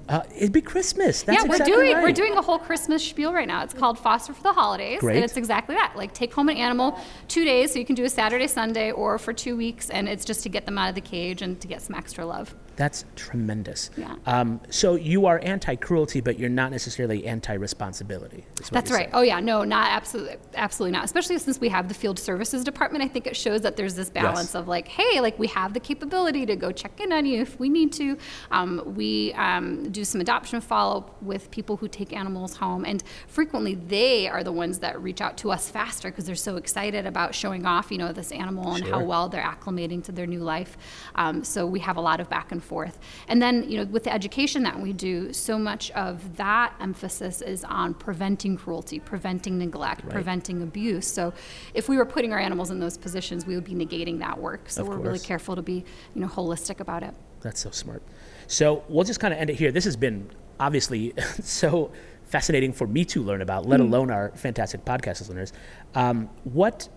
uh, 0.10 0.24
it'd 0.36 0.54
be 0.54 0.62
Christmas. 0.62 1.24
That's 1.24 1.42
yeah, 1.42 1.50
we're 1.50 1.56
exactly 1.56 1.76
doing 1.76 1.94
right. 1.94 2.04
we're 2.04 2.12
doing 2.12 2.38
a 2.38 2.42
whole 2.42 2.60
Christmas 2.60 3.04
spiel 3.04 3.34
right 3.34 3.48
now. 3.48 3.64
It's 3.64 3.74
called 3.74 4.00
Foster 4.00 4.34
for 4.34 4.44
the 4.44 4.54
Holidays, 4.54 5.00
Great. 5.00 5.16
and 5.16 5.26
it's 5.26 5.38
exactly 5.38 5.76
that. 5.76 5.94
Like 5.96 6.14
take 6.14 6.34
home 6.34 6.50
an 6.50 6.58
animal 6.58 7.00
two 7.28 7.44
days, 7.44 7.74
so 7.74 7.80
you 7.80 7.86
can 7.86 7.96
do 7.96 8.06
a 8.06 8.10
Saturday, 8.10 8.48
Sunday, 8.48 8.92
or 8.92 9.18
for 9.18 9.34
two 9.34 9.58
weeks, 9.58 9.90
and 9.90 10.08
it's 10.08 10.24
just 10.24 10.44
to 10.44 10.50
get 10.50 10.66
them 10.66 10.78
out 10.78 10.90
of 10.90 10.96
the 10.96 11.02
cage 11.02 11.42
and 11.42 11.60
to 11.62 11.68
get 11.68 11.82
some 11.82 11.96
extra 11.96 12.26
love. 12.26 12.56
That's 12.78 13.06
tremendous. 13.16 13.90
Yeah. 13.98 14.16
Um, 14.28 14.62
so 14.70 14.96
you 14.96 15.26
are 15.26 15.40
anti-cruelty, 15.44 16.22
but 16.22 16.38
you're 16.38 16.48
not 16.48 16.70
necessarily 16.70 17.26
anti-responsibility. 17.26 18.46
That's 18.72 18.92
right. 18.92 19.00
Saying. 19.00 19.10
Oh 19.14 19.24
yeah, 19.24 19.40
no, 19.40 19.64
not 19.64 19.88
absolutely, 19.90 20.36
absolutely 20.54 20.92
not. 20.92 21.04
Especially 21.04 21.40
since 21.40 21.60
we 21.60 21.70
have 21.70 21.88
the 21.88 21.96
field 21.96 22.20
services 22.20 22.64
department, 22.64 23.04
I 23.04 23.08
think 23.08 23.26
it 23.26 23.36
shows 23.36 23.62
that 23.62 23.78
there's 23.78 23.96
this 23.96 24.12
balance 24.12 24.50
yes. 24.50 24.56
of 24.56 24.68
like, 24.68 24.88
hey, 24.88 25.20
like 25.20 25.40
we 25.40 25.48
have 25.48 25.74
the 25.74 25.80
capability 25.80 26.46
to 26.46 26.56
go 26.56 26.72
check 26.72 27.00
in 27.00 27.12
on 27.12 27.26
you 27.26 27.42
if 27.42 27.60
we 27.60 27.68
need 27.68 27.92
to. 27.94 28.16
Um, 28.52 28.84
we 28.96 29.34
um, 29.34 29.92
do 29.92 30.06
some 30.06 30.22
adoption 30.22 30.62
follow 30.62 30.98
up 31.00 31.24
with 31.24 31.50
people 31.50 31.78
who 31.78 31.88
take 31.88 32.14
animals 32.14 32.58
home, 32.58 32.86
and 32.86 33.04
frequently 33.28 33.74
they 33.74 34.28
are 34.28 34.44
the 34.44 34.52
ones 34.52 34.78
that 34.80 35.02
reach 35.02 35.20
out 35.20 35.36
to 35.38 35.52
us 35.52 35.68
faster 35.68 36.12
because 36.12 36.26
they're 36.26 36.36
so 36.36 36.58
excited 36.58 37.08
about 37.08 37.34
showing 37.34 37.66
off, 37.66 37.90
you 37.92 37.98
know, 37.98 38.14
this 38.14 38.32
animal 38.32 38.76
and 38.76 38.86
how 38.88 39.04
well 39.04 39.30
they're 39.30 39.42
acclimating 39.42 40.04
to 40.04 40.12
their 40.12 40.28
new 40.28 40.42
life. 40.42 40.78
Um, 41.16 41.44
so 41.44 41.66
we 41.66 41.80
have 41.80 41.98
a 41.98 42.02
lot 42.02 42.20
of 42.20 42.30
back 42.30 42.52
and 42.52 42.64
forth. 42.68 43.00
And 43.28 43.42
then, 43.42 43.70
you 43.70 43.78
know, 43.78 43.86
with 43.86 44.04
the 44.04 44.14
education 44.14 44.64
that 44.64 44.80
we 44.80 44.94
do, 44.94 45.34
so 45.34 45.58
much 45.58 45.90
of 45.92 46.38
that 46.38 46.74
emphasis 46.80 47.42
is 47.42 47.64
on 47.64 47.94
preventing 47.94 48.58
cruelty, 48.58 49.00
preventing 49.00 49.58
neglect, 49.58 50.04
right. 50.04 50.14
preventing 50.14 50.62
abuse. 50.62 51.08
So 51.08 51.34
if 51.74 51.90
we 51.90 51.98
were 51.98 52.06
putting 52.06 52.34
our 52.34 52.40
animals 52.40 52.70
in 52.70 52.80
those 52.80 52.98
positions, 52.98 53.46
we 53.46 53.56
would 53.56 53.64
be 53.64 53.74
negating 53.74 54.20
that 54.20 54.40
work. 54.40 54.70
So 54.70 54.82
of 54.82 54.88
we're 54.88 54.96
course. 54.96 55.08
really 55.08 55.20
careful 55.20 55.56
to 55.56 55.62
be, 55.62 55.86
you 56.14 56.22
know, 56.22 56.28
holistic 56.28 56.80
about 56.80 57.04
it. 57.04 57.14
That's 57.42 57.62
so 57.62 57.72
smart. 57.72 58.04
So 58.48 58.84
we'll 58.90 59.06
just 59.06 59.20
kind 59.20 59.34
of 59.34 59.40
end 59.40 59.50
it 59.50 59.56
here. 59.56 59.72
This 59.72 59.86
has 59.86 59.96
been 59.96 60.30
obviously 60.60 61.14
so 61.42 61.92
fascinating 62.26 62.74
for 62.74 62.88
me 62.88 63.06
to 63.06 63.24
learn 63.24 63.42
about, 63.42 63.66
let 63.66 63.80
mm. 63.80 63.84
alone 63.84 64.12
our 64.12 64.32
fantastic 64.36 64.84
podcast 64.86 65.22
listeners. 65.22 65.54
Um, 65.96 66.30
what 66.44 66.90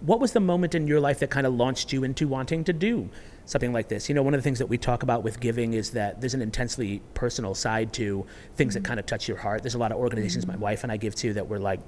what 0.00 0.18
was 0.18 0.32
the 0.32 0.40
moment 0.40 0.74
in 0.74 0.86
your 0.86 0.98
life 0.98 1.18
that 1.18 1.30
kind 1.30 1.46
of 1.46 1.54
launched 1.54 1.92
you 1.92 2.04
into 2.04 2.26
wanting 2.26 2.64
to 2.64 2.72
do 2.72 3.10
something 3.44 3.72
like 3.72 3.88
this. 3.88 4.08
You 4.08 4.14
know, 4.14 4.22
one 4.22 4.34
of 4.34 4.38
the 4.38 4.42
things 4.42 4.58
that 4.58 4.66
we 4.66 4.78
talk 4.78 5.02
about 5.02 5.22
with 5.22 5.40
giving 5.40 5.74
is 5.74 5.90
that 5.90 6.20
there's 6.20 6.34
an 6.34 6.42
intensely 6.42 7.02
personal 7.14 7.54
side 7.54 7.92
to 7.94 8.26
things 8.56 8.74
mm-hmm. 8.74 8.82
that 8.82 8.88
kind 8.88 9.00
of 9.00 9.06
touch 9.06 9.28
your 9.28 9.38
heart. 9.38 9.62
There's 9.62 9.74
a 9.74 9.78
lot 9.78 9.92
of 9.92 9.98
organizations 9.98 10.44
mm-hmm. 10.44 10.60
my 10.60 10.70
wife 10.70 10.82
and 10.82 10.92
I 10.92 10.96
give 10.96 11.14
to 11.16 11.34
that 11.34 11.48
we're 11.48 11.58
like, 11.58 11.80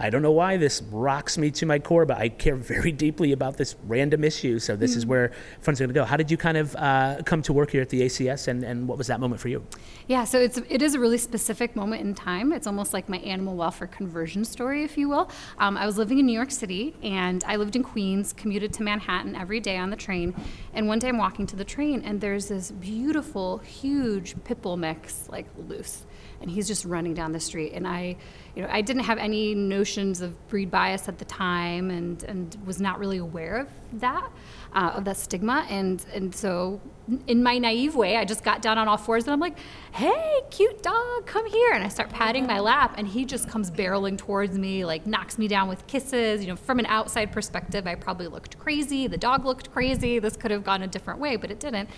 I 0.00 0.10
don't 0.10 0.22
know 0.22 0.32
why 0.32 0.56
this 0.56 0.80
rocks 0.90 1.36
me 1.36 1.50
to 1.50 1.66
my 1.66 1.80
core, 1.80 2.06
but 2.06 2.18
I 2.18 2.28
care 2.28 2.54
very 2.54 2.92
deeply 2.92 3.32
about 3.32 3.56
this 3.56 3.74
random 3.86 4.22
issue. 4.22 4.58
So 4.60 4.76
this 4.76 4.92
mm-hmm. 4.92 4.98
is 4.98 5.06
where 5.06 5.32
funds 5.60 5.80
are 5.80 5.84
going 5.84 5.94
to 5.94 6.00
go. 6.00 6.04
How 6.04 6.16
did 6.16 6.30
you 6.30 6.36
kind 6.36 6.56
of 6.56 6.76
uh, 6.76 7.22
come 7.24 7.42
to 7.42 7.52
work 7.52 7.70
here 7.70 7.82
at 7.82 7.88
the 7.88 8.02
ACS, 8.02 8.48
and, 8.48 8.62
and 8.62 8.86
what 8.86 8.96
was 8.96 9.08
that 9.08 9.18
moment 9.18 9.40
for 9.40 9.48
you? 9.48 9.66
Yeah, 10.06 10.24
so 10.24 10.38
it's 10.38 10.58
it 10.68 10.82
is 10.82 10.94
a 10.94 11.00
really 11.00 11.18
specific 11.18 11.74
moment 11.74 12.02
in 12.02 12.14
time. 12.14 12.52
It's 12.52 12.66
almost 12.66 12.92
like 12.92 13.08
my 13.08 13.18
animal 13.18 13.56
welfare 13.56 13.88
conversion 13.88 14.44
story, 14.44 14.84
if 14.84 14.96
you 14.96 15.08
will. 15.08 15.30
Um, 15.58 15.76
I 15.76 15.84
was 15.84 15.98
living 15.98 16.18
in 16.18 16.26
New 16.26 16.32
York 16.32 16.50
City, 16.50 16.94
and 17.02 17.42
I 17.44 17.56
lived 17.56 17.74
in 17.74 17.82
Queens, 17.82 18.32
commuted 18.32 18.72
to 18.74 18.82
Manhattan 18.82 19.34
every 19.34 19.60
day 19.60 19.76
on 19.76 19.90
the 19.90 19.96
train. 19.96 20.34
And 20.74 20.86
one 20.86 20.98
day 21.00 21.08
I'm 21.08 21.18
walking 21.18 21.46
to 21.48 21.56
the 21.56 21.64
train, 21.64 22.02
and 22.04 22.20
there's 22.20 22.48
this 22.48 22.70
beautiful, 22.70 23.58
huge 23.58 24.36
pit 24.44 24.62
bull 24.62 24.76
mix 24.76 25.28
like 25.28 25.46
loose 25.56 26.04
and 26.40 26.50
he's 26.50 26.68
just 26.68 26.84
running 26.84 27.14
down 27.14 27.32
the 27.32 27.40
street. 27.40 27.72
And 27.72 27.86
I, 27.86 28.16
you 28.54 28.62
know, 28.62 28.68
I 28.70 28.80
didn't 28.80 29.04
have 29.04 29.18
any 29.18 29.54
notions 29.54 30.20
of 30.20 30.48
breed 30.48 30.70
bias 30.70 31.08
at 31.08 31.18
the 31.18 31.24
time, 31.24 31.90
and 31.90 32.22
and 32.24 32.56
was 32.64 32.80
not 32.80 32.98
really 32.98 33.18
aware 33.18 33.56
of 33.56 33.68
that, 34.00 34.30
uh, 34.72 34.92
of 34.94 35.04
that 35.04 35.16
stigma. 35.16 35.66
And 35.68 36.04
and 36.14 36.34
so, 36.34 36.80
in 37.26 37.42
my 37.42 37.58
naive 37.58 37.94
way, 37.94 38.16
I 38.16 38.24
just 38.24 38.44
got 38.44 38.62
down 38.62 38.78
on 38.78 38.88
all 38.88 38.96
fours, 38.96 39.24
and 39.24 39.32
I'm 39.32 39.40
like, 39.40 39.58
"Hey, 39.92 40.40
cute 40.50 40.82
dog, 40.82 41.26
come 41.26 41.46
here!" 41.46 41.72
And 41.72 41.84
I 41.84 41.88
start 41.88 42.10
patting 42.10 42.46
my 42.46 42.60
lap, 42.60 42.94
and 42.96 43.06
he 43.06 43.24
just 43.24 43.48
comes 43.48 43.70
barreling 43.70 44.16
towards 44.16 44.58
me, 44.58 44.84
like 44.84 45.06
knocks 45.06 45.38
me 45.38 45.48
down 45.48 45.68
with 45.68 45.86
kisses. 45.86 46.40
You 46.40 46.48
know, 46.48 46.56
from 46.56 46.78
an 46.78 46.86
outside 46.86 47.32
perspective, 47.32 47.86
I 47.86 47.94
probably 47.94 48.28
looked 48.28 48.58
crazy. 48.58 49.06
The 49.06 49.18
dog 49.18 49.44
looked 49.44 49.72
crazy. 49.72 50.18
This 50.18 50.36
could 50.36 50.50
have 50.50 50.64
gone 50.64 50.82
a 50.82 50.88
different 50.88 51.20
way, 51.20 51.36
but 51.36 51.50
it 51.50 51.60
didn't. 51.60 51.88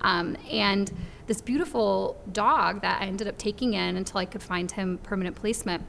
Um, 0.00 0.36
and 0.50 0.92
this 1.26 1.40
beautiful 1.40 2.16
dog 2.32 2.82
that 2.82 3.02
I 3.02 3.06
ended 3.06 3.28
up 3.28 3.38
taking 3.38 3.74
in 3.74 3.96
until 3.96 4.18
I 4.18 4.24
could 4.24 4.42
find 4.42 4.70
him 4.70 4.98
permanent 4.98 5.36
placement, 5.36 5.84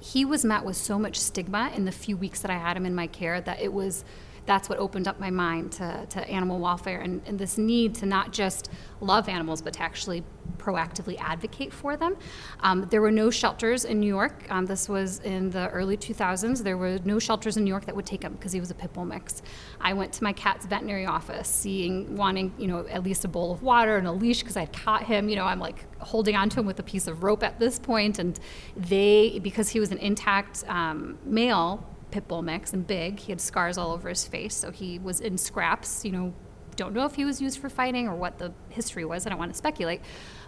he 0.00 0.24
was 0.24 0.44
met 0.44 0.64
with 0.64 0.76
so 0.76 0.98
much 0.98 1.18
stigma 1.18 1.72
in 1.74 1.84
the 1.84 1.92
few 1.92 2.16
weeks 2.16 2.40
that 2.40 2.50
I 2.50 2.58
had 2.58 2.76
him 2.76 2.86
in 2.86 2.94
my 2.94 3.06
care 3.06 3.40
that 3.40 3.60
it 3.60 3.72
was 3.72 4.04
that's 4.46 4.68
what 4.68 4.78
opened 4.78 5.08
up 5.08 5.18
my 5.18 5.30
mind 5.30 5.72
to, 5.72 6.06
to 6.10 6.28
animal 6.28 6.58
welfare 6.58 7.00
and, 7.00 7.20
and 7.26 7.38
this 7.38 7.58
need 7.58 7.94
to 7.96 8.06
not 8.06 8.32
just 8.32 8.70
love 9.00 9.28
animals, 9.28 9.60
but 9.60 9.74
to 9.74 9.82
actually 9.82 10.22
proactively 10.58 11.16
advocate 11.20 11.72
for 11.72 11.96
them. 11.96 12.16
Um, 12.60 12.86
there 12.90 13.00
were 13.00 13.10
no 13.10 13.30
shelters 13.30 13.84
in 13.84 14.00
New 14.00 14.06
York. 14.06 14.46
Um, 14.48 14.66
this 14.66 14.88
was 14.88 15.20
in 15.20 15.50
the 15.50 15.68
early 15.68 15.96
2000s. 15.96 16.62
There 16.62 16.76
were 16.76 16.98
no 17.04 17.18
shelters 17.18 17.56
in 17.56 17.64
New 17.64 17.70
York 17.70 17.84
that 17.86 17.94
would 17.94 18.06
take 18.06 18.22
him 18.22 18.32
because 18.34 18.52
he 18.52 18.60
was 18.60 18.70
a 18.70 18.74
pit 18.74 18.92
bull 18.92 19.04
mix. 19.04 19.42
I 19.80 19.92
went 19.92 20.12
to 20.14 20.24
my 20.24 20.32
cat's 20.32 20.66
veterinary 20.66 21.06
office, 21.06 21.48
seeing, 21.48 22.16
wanting, 22.16 22.54
you 22.58 22.68
know, 22.68 22.86
at 22.88 23.02
least 23.02 23.24
a 23.24 23.28
bowl 23.28 23.52
of 23.52 23.62
water 23.62 23.96
and 23.96 24.06
a 24.06 24.12
leash 24.12 24.40
because 24.40 24.56
I'd 24.56 24.72
caught 24.72 25.04
him. 25.04 25.28
You 25.28 25.36
know, 25.36 25.44
I'm 25.44 25.60
like 25.60 25.84
holding 26.00 26.36
onto 26.36 26.60
him 26.60 26.66
with 26.66 26.78
a 26.78 26.84
piece 26.84 27.06
of 27.06 27.22
rope 27.22 27.42
at 27.42 27.58
this 27.58 27.78
point, 27.78 28.18
and 28.18 28.38
they, 28.76 29.40
because 29.42 29.68
he 29.68 29.80
was 29.80 29.92
an 29.92 29.98
intact 29.98 30.64
um, 30.68 31.18
male 31.24 31.84
pit 32.10 32.28
bull 32.28 32.42
mix 32.42 32.72
and 32.72 32.86
big, 32.86 33.20
he 33.20 33.32
had 33.32 33.40
scars 33.40 33.78
all 33.78 33.92
over 33.92 34.08
his 34.08 34.24
face, 34.24 34.54
so 34.54 34.70
he 34.70 34.98
was 34.98 35.20
in 35.20 35.38
scraps. 35.38 36.04
You 36.04 36.12
know, 36.12 36.34
don't 36.76 36.94
know 36.94 37.04
if 37.04 37.14
he 37.14 37.24
was 37.24 37.40
used 37.40 37.58
for 37.58 37.68
fighting 37.68 38.06
or 38.08 38.14
what 38.14 38.38
the 38.38 38.52
history 38.68 39.04
was. 39.04 39.26
I 39.26 39.30
don't 39.30 39.38
want 39.38 39.52
to 39.52 39.58
speculate. 39.58 40.00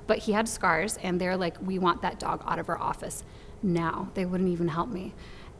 But 0.06 0.18
he 0.18 0.32
had 0.32 0.48
scars, 0.48 0.96
and 1.02 1.20
they're 1.20 1.36
like, 1.36 1.56
we 1.60 1.78
want 1.78 2.02
that 2.02 2.18
dog 2.18 2.42
out 2.46 2.58
of 2.58 2.68
our 2.68 2.78
office 2.78 3.24
now. 3.62 4.10
They 4.14 4.24
wouldn't 4.24 4.48
even 4.48 4.68
help 4.68 4.88
me. 4.88 5.14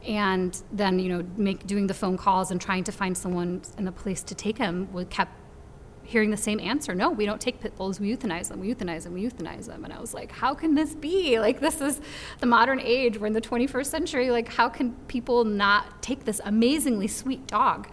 And 0.07 0.61
then, 0.73 0.99
you 0.99 1.09
know, 1.09 1.27
make 1.37 1.67
doing 1.67 1.87
the 1.87 1.95
phone 1.95 2.17
calls 2.17 2.51
and 2.51 2.61
trying 2.61 2.85
to 2.85 2.93
find 2.93 3.17
someone 3.17 3.63
in 3.77 3.89
a 3.89 3.93
place 3.93 4.23
to 4.23 4.35
take 4.35 4.57
him 4.57 4.93
would 4.93 5.11
kept 5.11 5.33
hearing 6.09 6.31
the 6.31 6.37
same 6.37 6.59
answer 6.59 6.95
no 6.95 7.11
we 7.11 7.27
don't 7.27 7.41
take 7.41 7.61
pit 7.61 7.77
bulls 7.77 8.01
we 8.01 8.17
euthanize 8.17 8.49
them 8.49 8.61
we 8.61 8.75
euthanize 8.75 9.05
them 9.05 9.13
we 9.13 9.23
euthanize 9.23 9.67
them. 9.67 9.85
And 9.85 9.93
i 9.93 10.01
was 10.01 10.15
like 10.15 10.33
how 10.33 10.55
can 10.55 10.75
this 10.75 10.95
be? 10.95 11.39
Like 11.39 11.61
this 11.61 11.81
is 11.83 12.01
the 12.41 12.47
modern 12.47 12.81
age 12.81 13.19
we're 13.19 13.27
in 13.27 13.35
the 13.35 13.41
21st 13.43 13.87
century 13.87 14.31
like 14.31 14.49
how 14.49 14.71
can 14.71 14.95
people 15.07 15.45
not 15.45 16.03
take 16.03 16.25
this 16.25 16.41
amazingly 16.45 17.09
sweet 17.09 17.47
dog 17.47 17.89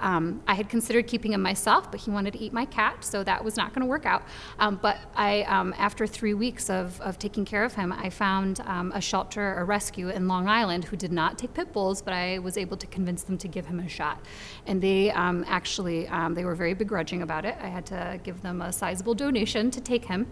um, 0.00 0.42
I 0.46 0.54
had 0.54 0.68
considered 0.68 1.06
keeping 1.06 1.32
him 1.32 1.42
myself, 1.42 1.90
but 1.90 2.00
he 2.00 2.10
wanted 2.10 2.32
to 2.34 2.40
eat 2.40 2.52
my 2.52 2.64
cat, 2.64 3.04
so 3.04 3.24
that 3.24 3.44
was 3.44 3.56
not 3.56 3.74
going 3.74 3.80
to 3.80 3.86
work 3.86 4.06
out. 4.06 4.22
Um, 4.58 4.78
but 4.80 4.98
I, 5.16 5.42
um, 5.42 5.74
after 5.78 6.06
three 6.06 6.34
weeks 6.34 6.70
of, 6.70 7.00
of 7.00 7.18
taking 7.18 7.44
care 7.44 7.64
of 7.64 7.74
him, 7.74 7.92
I 7.92 8.10
found 8.10 8.60
um, 8.60 8.92
a 8.94 9.00
shelter, 9.00 9.54
a 9.54 9.64
rescue 9.64 10.08
in 10.08 10.28
Long 10.28 10.48
Island 10.48 10.84
who 10.84 10.96
did 10.96 11.12
not 11.12 11.38
take 11.38 11.54
pit 11.54 11.72
bulls, 11.72 12.02
but 12.02 12.14
I 12.14 12.38
was 12.38 12.56
able 12.56 12.76
to 12.76 12.86
convince 12.86 13.22
them 13.22 13.38
to 13.38 13.48
give 13.48 13.66
him 13.66 13.80
a 13.80 13.88
shot. 13.88 14.24
And 14.66 14.80
they 14.80 15.10
um, 15.10 15.44
actually, 15.48 16.08
they 16.30 16.44
were 16.44 16.54
very 16.54 16.74
begrudging 16.74 17.22
about 17.22 17.44
it. 17.44 17.56
I 17.60 17.68
had 17.68 17.86
to 17.86 18.20
give 18.22 18.42
them 18.42 18.62
a 18.62 18.72
sizable 18.72 19.14
donation 19.14 19.70
to 19.70 19.80
take 19.80 20.04
him. 20.04 20.26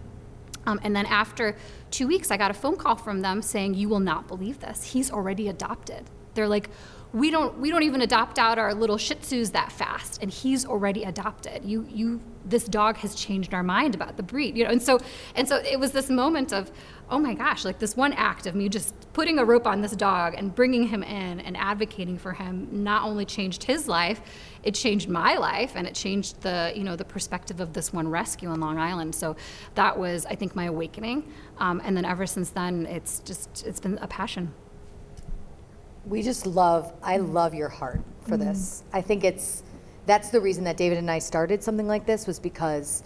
Um, 0.67 0.79
and 0.83 0.95
then 0.95 1.05
after 1.05 1.55
two 1.91 2.07
weeks, 2.07 2.29
I 2.29 2.37
got 2.37 2.51
a 2.51 2.53
phone 2.53 2.75
call 2.75 2.97
from 2.97 3.21
them 3.21 3.41
saying, 3.41 3.75
"You 3.75 3.87
will 3.87 4.01
not 4.01 4.27
believe 4.27 4.59
this. 4.59 4.83
He's 4.83 5.09
already 5.09 5.47
adopted." 5.47 6.03
They're 6.33 6.47
like, 6.47 6.69
"We 7.13 7.31
don't 7.31 7.57
we 7.59 7.69
don't 7.69 7.83
even 7.83 8.01
adopt 8.01 8.37
out 8.37 8.57
our 8.59 8.73
little 8.73 8.97
Shih 8.97 9.15
Tzus 9.15 9.51
that 9.53 9.71
fast, 9.71 10.21
and 10.21 10.31
he's 10.31 10.65
already 10.65 11.03
adopted. 11.03 11.65
You 11.65 11.85
you 11.89 12.21
this 12.45 12.65
dog 12.65 12.97
has 12.97 13.13
changed 13.15 13.53
our 13.53 13.63
mind 13.63 13.95
about 13.95 14.17
the 14.17 14.23
breed." 14.23 14.57
You 14.57 14.65
know, 14.65 14.71
and 14.71 14.81
so 14.81 14.99
and 15.35 15.47
so 15.47 15.57
it 15.57 15.79
was 15.79 15.91
this 15.91 16.09
moment 16.09 16.53
of, 16.53 16.71
"Oh 17.09 17.19
my 17.19 17.33
gosh!" 17.33 17.65
Like 17.65 17.79
this 17.79 17.95
one 17.95 18.13
act 18.13 18.45
of 18.45 18.55
me 18.55 18.69
just 18.69 18.93
putting 19.13 19.39
a 19.39 19.45
rope 19.45 19.67
on 19.67 19.81
this 19.81 19.93
dog 19.93 20.35
and 20.37 20.53
bringing 20.53 20.87
him 20.87 21.03
in 21.03 21.39
and 21.39 21.57
advocating 21.57 22.17
for 22.17 22.33
him 22.33 22.67
not 22.71 23.03
only 23.03 23.25
changed 23.25 23.63
his 23.63 23.87
life 23.87 24.21
it 24.67 24.75
changed 24.75 25.07
my 25.07 25.35
life 25.35 25.73
and 25.75 25.87
it 25.87 25.95
changed 25.95 26.41
the 26.41 26.73
you 26.75 26.83
know 26.83 26.97
the 26.97 27.05
perspective 27.05 27.61
of 27.61 27.71
this 27.71 27.93
one 27.93 28.07
rescue 28.07 28.51
in 28.51 28.59
Long 28.59 28.77
Island. 28.77 29.15
So 29.15 29.37
that 29.75 29.97
was 29.97 30.25
I 30.25 30.35
think 30.35 30.55
my 30.55 30.65
awakening, 30.65 31.31
um, 31.57 31.81
and 31.85 31.95
then 31.95 32.03
ever 32.03 32.25
since 32.25 32.49
then 32.49 32.85
it's 32.85 33.19
just 33.21 33.65
it's 33.65 33.79
been 33.79 33.97
a 33.99 34.07
passion. 34.07 34.53
We 36.07 36.21
just 36.21 36.45
love 36.45 36.93
I 37.03 37.17
love 37.17 37.53
your 37.53 37.69
heart 37.69 38.01
for 38.21 38.31
mm-hmm. 38.31 38.45
this. 38.45 38.83
I 38.93 39.01
think 39.01 39.23
it's 39.23 39.63
that's 40.05 40.29
the 40.29 40.39
reason 40.39 40.63
that 40.63 40.77
David 40.77 40.97
and 40.97 41.11
I 41.11 41.19
started 41.19 41.61
something 41.61 41.87
like 41.87 42.05
this 42.05 42.27
was 42.27 42.39
because 42.39 43.03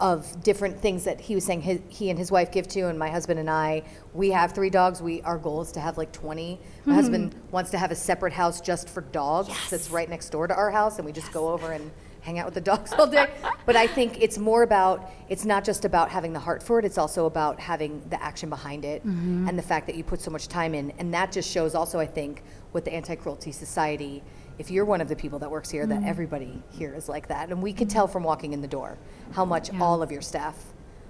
of 0.00 0.42
different 0.42 0.78
things 0.80 1.04
that 1.04 1.20
he 1.20 1.34
was 1.34 1.44
saying 1.44 1.60
his, 1.60 1.80
he 1.88 2.10
and 2.10 2.18
his 2.18 2.30
wife 2.30 2.50
give 2.50 2.66
to 2.66 2.88
and 2.88 2.98
my 2.98 3.08
husband 3.08 3.38
and 3.38 3.48
i 3.48 3.82
we 4.12 4.30
have 4.30 4.52
three 4.52 4.70
dogs 4.70 5.00
we 5.00 5.22
our 5.22 5.38
goal 5.38 5.60
is 5.60 5.70
to 5.70 5.80
have 5.80 5.96
like 5.96 6.10
20 6.12 6.58
my 6.58 6.58
mm-hmm. 6.58 6.94
husband 6.94 7.34
wants 7.50 7.70
to 7.70 7.78
have 7.78 7.90
a 7.90 7.94
separate 7.94 8.32
house 8.32 8.60
just 8.60 8.88
for 8.88 9.02
dogs 9.02 9.48
yes. 9.48 9.70
that's 9.70 9.90
right 9.90 10.08
next 10.08 10.30
door 10.30 10.46
to 10.46 10.54
our 10.54 10.70
house 10.70 10.98
and 10.98 11.06
we 11.06 11.12
just 11.12 11.28
yes. 11.28 11.34
go 11.34 11.48
over 11.48 11.72
and 11.72 11.90
hang 12.24 12.38
out 12.38 12.46
with 12.46 12.54
the 12.54 12.60
dogs 12.60 12.92
all 12.94 13.06
day 13.06 13.28
but 13.66 13.76
i 13.76 13.86
think 13.86 14.20
it's 14.20 14.38
more 14.38 14.62
about 14.62 15.10
it's 15.28 15.44
not 15.44 15.64
just 15.64 15.84
about 15.84 16.10
having 16.10 16.32
the 16.32 16.38
heart 16.38 16.62
for 16.62 16.78
it 16.78 16.84
it's 16.84 16.98
also 16.98 17.26
about 17.26 17.60
having 17.60 18.02
the 18.08 18.22
action 18.22 18.48
behind 18.48 18.84
it 18.84 19.06
mm-hmm. 19.06 19.48
and 19.48 19.58
the 19.58 19.62
fact 19.62 19.86
that 19.86 19.94
you 19.94 20.02
put 20.02 20.20
so 20.20 20.30
much 20.30 20.48
time 20.48 20.74
in 20.74 20.90
and 20.98 21.12
that 21.12 21.30
just 21.30 21.50
shows 21.50 21.74
also 21.74 22.00
i 22.00 22.06
think 22.06 22.42
with 22.72 22.84
the 22.84 22.92
anti-cruelty 22.92 23.52
society 23.52 24.22
if 24.58 24.70
you're 24.70 24.84
one 24.84 25.00
of 25.00 25.08
the 25.08 25.16
people 25.16 25.38
that 25.40 25.50
works 25.50 25.70
here, 25.70 25.86
that 25.86 26.00
mm. 26.00 26.08
everybody 26.08 26.62
here 26.70 26.94
is 26.94 27.08
like 27.08 27.28
that. 27.28 27.50
And 27.50 27.62
we 27.62 27.72
could 27.72 27.90
tell 27.90 28.06
from 28.06 28.22
walking 28.22 28.52
in 28.52 28.60
the 28.60 28.68
door 28.68 28.98
how 29.32 29.44
much 29.44 29.72
yeah. 29.72 29.82
all 29.82 30.02
of 30.02 30.12
your 30.12 30.22
staff 30.22 30.56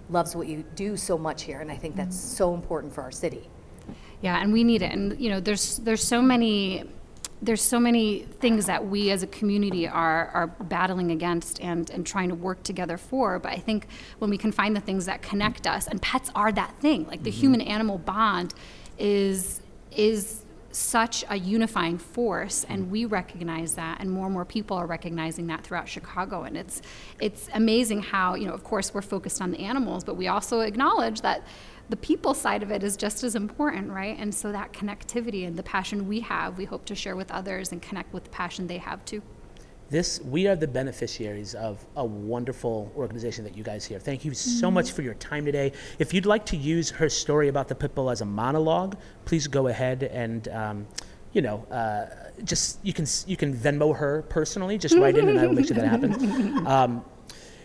loves 0.09 0.35
what 0.35 0.47
you 0.47 0.65
do 0.75 0.97
so 0.97 1.19
much 1.19 1.43
here. 1.43 1.61
And 1.61 1.71
I 1.71 1.77
think 1.77 1.97
that's 1.97 2.17
mm. 2.17 2.37
so 2.37 2.55
important 2.55 2.95
for 2.95 3.03
our 3.03 3.13
city. 3.13 3.51
Yeah, 4.23 4.41
and 4.41 4.53
we 4.53 4.65
need 4.65 4.81
it. 4.81 4.93
And 4.93 5.21
you 5.21 5.29
know, 5.29 5.41
there's 5.41 5.79
there's 5.79 6.03
so 6.03 6.23
many 6.23 6.85
there's 7.45 7.63
so 7.63 7.79
many 7.79 8.21
things 8.41 8.67
that 8.67 8.87
we 8.87 9.11
as 9.11 9.23
a 9.23 9.27
community 9.27 9.87
are 9.87 10.29
are 10.29 10.47
battling 10.47 11.11
against 11.11 11.61
and 11.61 11.91
and 11.91 12.07
trying 12.07 12.29
to 12.31 12.35
work 12.35 12.63
together 12.63 12.97
for. 12.97 13.39
But 13.39 13.53
I 13.53 13.59
think 13.59 13.87
when 14.19 14.31
we 14.31 14.39
can 14.39 14.53
find 14.53 14.75
the 14.75 14.81
things 14.81 15.07
that 15.07 15.23
connect 15.23 15.67
us, 15.67 15.87
and 15.87 16.01
pets 16.01 16.31
are 16.35 16.53
that 16.53 16.75
thing. 16.81 17.07
Like 17.07 17.23
the 17.23 17.31
mm-hmm. 17.31 17.41
human 17.41 17.61
animal 17.61 17.99
bond 17.99 18.55
is 18.99 19.61
is 19.93 20.45
such 20.75 21.25
a 21.31 21.37
unifying 21.39 21.97
force 21.97 22.65
and 22.69 22.91
we 22.91 23.05
recognize 23.05 23.77
that 23.77 24.01
and 24.01 24.11
more 24.11 24.27
and 24.27 24.35
more 24.35 24.45
people 24.45 24.77
are 24.77 24.87
recognizing 24.87 25.47
that 25.47 25.63
throughout 25.63 25.89
Chicago 25.89 26.43
and 26.43 26.57
it's 26.57 26.83
it's 27.21 27.49
amazing 27.55 28.03
how 28.03 28.35
you 28.35 28.45
know 28.45 28.53
of 28.53 28.65
course 28.65 28.93
we're 28.93 29.01
focused 29.01 29.41
on 29.41 29.53
the 29.53 29.59
animals 29.59 30.03
but 30.03 30.17
we 30.17 30.27
also 30.27 30.61
acknowledge 30.61 31.21
that 31.21 31.47
the 31.89 31.97
people 31.97 32.35
side 32.35 32.63
of 32.63 32.71
it 32.71 32.83
is 32.83 32.97
just 32.97 33.23
as 33.23 33.35
important 33.35 33.91
right 33.91 34.17
and 34.19 34.35
so 34.35 34.53
that 34.53 34.73
connectivity 34.73 35.47
and 35.47 35.57
the 35.57 35.63
passion 35.63 36.09
we 36.09 36.21
have 36.21 36.57
we 36.57 36.65
hope 36.65 36.85
to 36.85 36.95
share 36.95 37.17
with 37.17 37.31
others 37.31 37.73
and 37.73 37.83
connect 37.83 38.13
with 38.13 38.25
the 38.25 38.31
passion 38.31 38.67
they 38.67 38.79
have 38.79 39.05
too 39.05 39.23
this 39.91 40.21
we 40.23 40.47
are 40.47 40.57
the 40.57 40.67
beneficiaries 40.67 41.55
of 41.55 41.85
a 41.97 42.05
wonderful 42.05 42.91
organization 42.97 43.45
that 43.45 43.57
you 43.57 43.63
guys 43.63 43.85
here. 43.85 43.99
Thank 43.99 44.25
you 44.25 44.33
so 44.35 44.67
mm-hmm. 44.67 44.75
much 44.75 44.93
for 44.93 45.03
your 45.03 45.15
time 45.15 45.45
today. 45.45 45.73
If 45.99 46.15
you'd 46.15 46.27
like 46.27 46.47
to 46.47 46.57
use 46.57 46.91
her 46.91 47.09
story 47.09 47.49
about 47.49 47.69
the 47.69 47.75
pit 47.75 47.95
bull 47.95 48.11
as 48.11 48.21
a 48.21 48.25
monologue, 48.25 48.97
please 49.25 49.47
go 49.47 49.69
ahead 49.69 50.03
and. 50.03 50.49
Um, 50.49 50.87
you 51.33 51.43
know, 51.43 51.67
uh, 51.69 52.07
just 52.45 52.79
you 52.85 52.93
can 52.93 53.07
you 53.27 53.37
can 53.37 53.53
Venmo 53.53 53.97
her 53.97 54.23
personally. 54.29 54.79
Just 54.79 54.95
write 54.97 55.17
in, 55.17 55.29
and 55.29 55.41
I 55.41 55.49
will 55.49 55.55
make 55.55 55.67
sure 55.67 55.77
that 55.77 55.89
happens. 55.89 56.23
Um, 56.67 57.05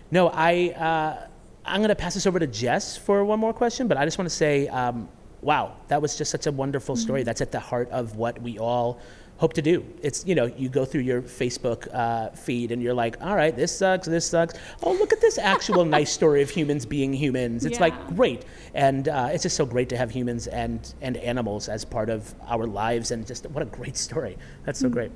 no, 0.09 0.29
I 0.33 0.69
uh, 0.69 1.27
I'm 1.69 1.81
going 1.81 1.89
to 1.89 1.95
pass 1.95 2.15
this 2.15 2.25
over 2.25 2.39
to 2.39 2.47
Jess 2.47 2.97
for 2.97 3.23
one 3.23 3.39
more 3.39 3.53
question, 3.53 3.87
but 3.87 3.97
I 3.97 4.05
just 4.05 4.17
want 4.17 4.29
to 4.29 4.35
say, 4.35 4.67
um, 4.69 5.07
wow, 5.41 5.75
that 5.87 6.01
was 6.01 6.17
just 6.17 6.31
such 6.31 6.47
a 6.47 6.51
wonderful 6.51 6.95
story. 6.95 7.21
Mm-hmm. 7.21 7.25
That's 7.25 7.41
at 7.41 7.51
the 7.51 7.59
heart 7.59 7.89
of 7.91 8.15
what 8.15 8.41
we 8.41 8.57
all 8.57 8.99
hope 9.37 9.53
to 9.53 9.61
do. 9.61 9.85
It's, 10.01 10.25
you 10.25 10.35
know, 10.35 10.45
you 10.45 10.67
go 10.67 10.83
through 10.83 11.01
your 11.01 11.21
Facebook 11.21 11.87
uh, 11.93 12.31
feed 12.31 12.71
and 12.71 12.81
you're 12.81 12.93
like, 12.93 13.21
all 13.21 13.35
right, 13.35 13.55
this 13.55 13.75
sucks, 13.75 14.05
this 14.05 14.25
sucks. 14.25 14.55
Oh, 14.83 14.91
look 14.93 15.13
at 15.13 15.21
this 15.21 15.37
actual 15.37 15.85
nice 15.97 16.11
story 16.11 16.41
of 16.41 16.49
humans 16.49 16.85
being 16.85 17.13
humans. 17.13 17.63
It's 17.63 17.75
yeah. 17.75 17.85
like 17.85 18.15
great. 18.15 18.43
And 18.73 19.07
uh, 19.07 19.29
it's 19.31 19.43
just 19.43 19.55
so 19.55 19.65
great 19.65 19.89
to 19.89 19.97
have 19.97 20.11
humans 20.11 20.47
and, 20.47 20.93
and 21.01 21.15
animals 21.17 21.69
as 21.69 21.85
part 21.85 22.09
of 22.09 22.33
our 22.47 22.65
lives. 22.65 23.11
And 23.11 23.25
just 23.25 23.49
what 23.51 23.61
a 23.61 23.65
great 23.65 23.95
story. 23.95 24.37
That's 24.65 24.79
so 24.79 24.87
mm-hmm. 24.87 24.93
great. 24.93 25.11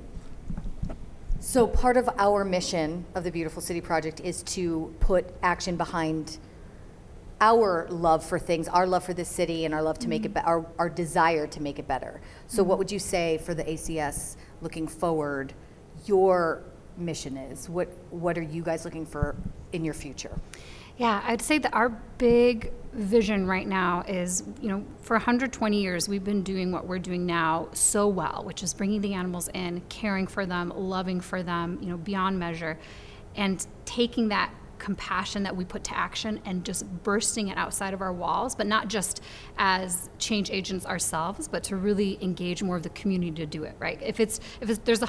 So, 1.46 1.66
part 1.66 1.98
of 1.98 2.08
our 2.16 2.42
mission 2.42 3.04
of 3.14 3.22
the 3.22 3.30
Beautiful 3.30 3.60
City 3.60 3.82
Project 3.82 4.18
is 4.20 4.42
to 4.44 4.94
put 4.98 5.26
action 5.42 5.76
behind 5.76 6.38
our 7.38 7.86
love 7.90 8.24
for 8.24 8.38
things, 8.38 8.66
our 8.66 8.86
love 8.86 9.04
for 9.04 9.12
this 9.12 9.28
city, 9.28 9.66
and 9.66 9.74
our 9.74 9.82
love 9.82 9.98
to 9.98 10.08
make 10.08 10.24
it, 10.24 10.32
be- 10.32 10.40
mm-hmm. 10.40 10.48
our, 10.48 10.66
our 10.78 10.88
desire 10.88 11.46
to 11.48 11.60
make 11.60 11.78
it 11.78 11.86
better. 11.86 12.22
So, 12.46 12.62
what 12.62 12.78
would 12.78 12.90
you 12.90 12.98
mm-hmm. 12.98 13.10
say 13.10 13.38
for 13.44 13.52
the 13.52 13.62
ACS 13.62 14.36
looking 14.62 14.88
forward? 14.88 15.52
Your 16.06 16.62
mission 16.96 17.36
is 17.36 17.68
what? 17.68 17.88
What 18.08 18.38
are 18.38 18.42
you 18.42 18.62
guys 18.62 18.86
looking 18.86 19.04
for 19.04 19.36
in 19.72 19.84
your 19.84 19.94
future? 19.94 20.40
Yeah, 20.96 21.22
I'd 21.26 21.42
say 21.42 21.58
that 21.58 21.74
our 21.74 21.88
big 22.18 22.72
vision 22.92 23.46
right 23.46 23.66
now 23.66 24.04
is, 24.06 24.44
you 24.60 24.68
know, 24.68 24.84
for 25.02 25.16
120 25.16 25.80
years 25.80 26.08
we've 26.08 26.22
been 26.22 26.42
doing 26.44 26.70
what 26.70 26.86
we're 26.86 27.00
doing 27.00 27.26
now 27.26 27.68
so 27.72 28.06
well, 28.06 28.42
which 28.44 28.62
is 28.62 28.72
bringing 28.72 29.00
the 29.00 29.14
animals 29.14 29.48
in, 29.54 29.80
caring 29.88 30.28
for 30.28 30.46
them, 30.46 30.72
loving 30.76 31.20
for 31.20 31.42
them, 31.42 31.78
you 31.80 31.88
know, 31.88 31.96
beyond 31.96 32.38
measure, 32.38 32.78
and 33.34 33.66
taking 33.84 34.28
that 34.28 34.54
compassion 34.78 35.42
that 35.42 35.56
we 35.56 35.64
put 35.64 35.82
to 35.82 35.96
action 35.96 36.40
and 36.44 36.64
just 36.64 36.84
bursting 37.02 37.48
it 37.48 37.58
outside 37.58 37.94
of 37.94 38.00
our 38.00 38.12
walls, 38.12 38.54
but 38.54 38.66
not 38.66 38.86
just 38.86 39.22
as 39.58 40.10
change 40.18 40.50
agents 40.50 40.86
ourselves, 40.86 41.48
but 41.48 41.64
to 41.64 41.76
really 41.76 42.22
engage 42.22 42.62
more 42.62 42.76
of 42.76 42.82
the 42.82 42.90
community 42.90 43.32
to 43.32 43.46
do 43.46 43.64
it, 43.64 43.74
right? 43.80 44.00
If 44.02 44.20
it's, 44.20 44.38
if 44.60 44.70
it's, 44.70 44.78
there's 44.84 45.02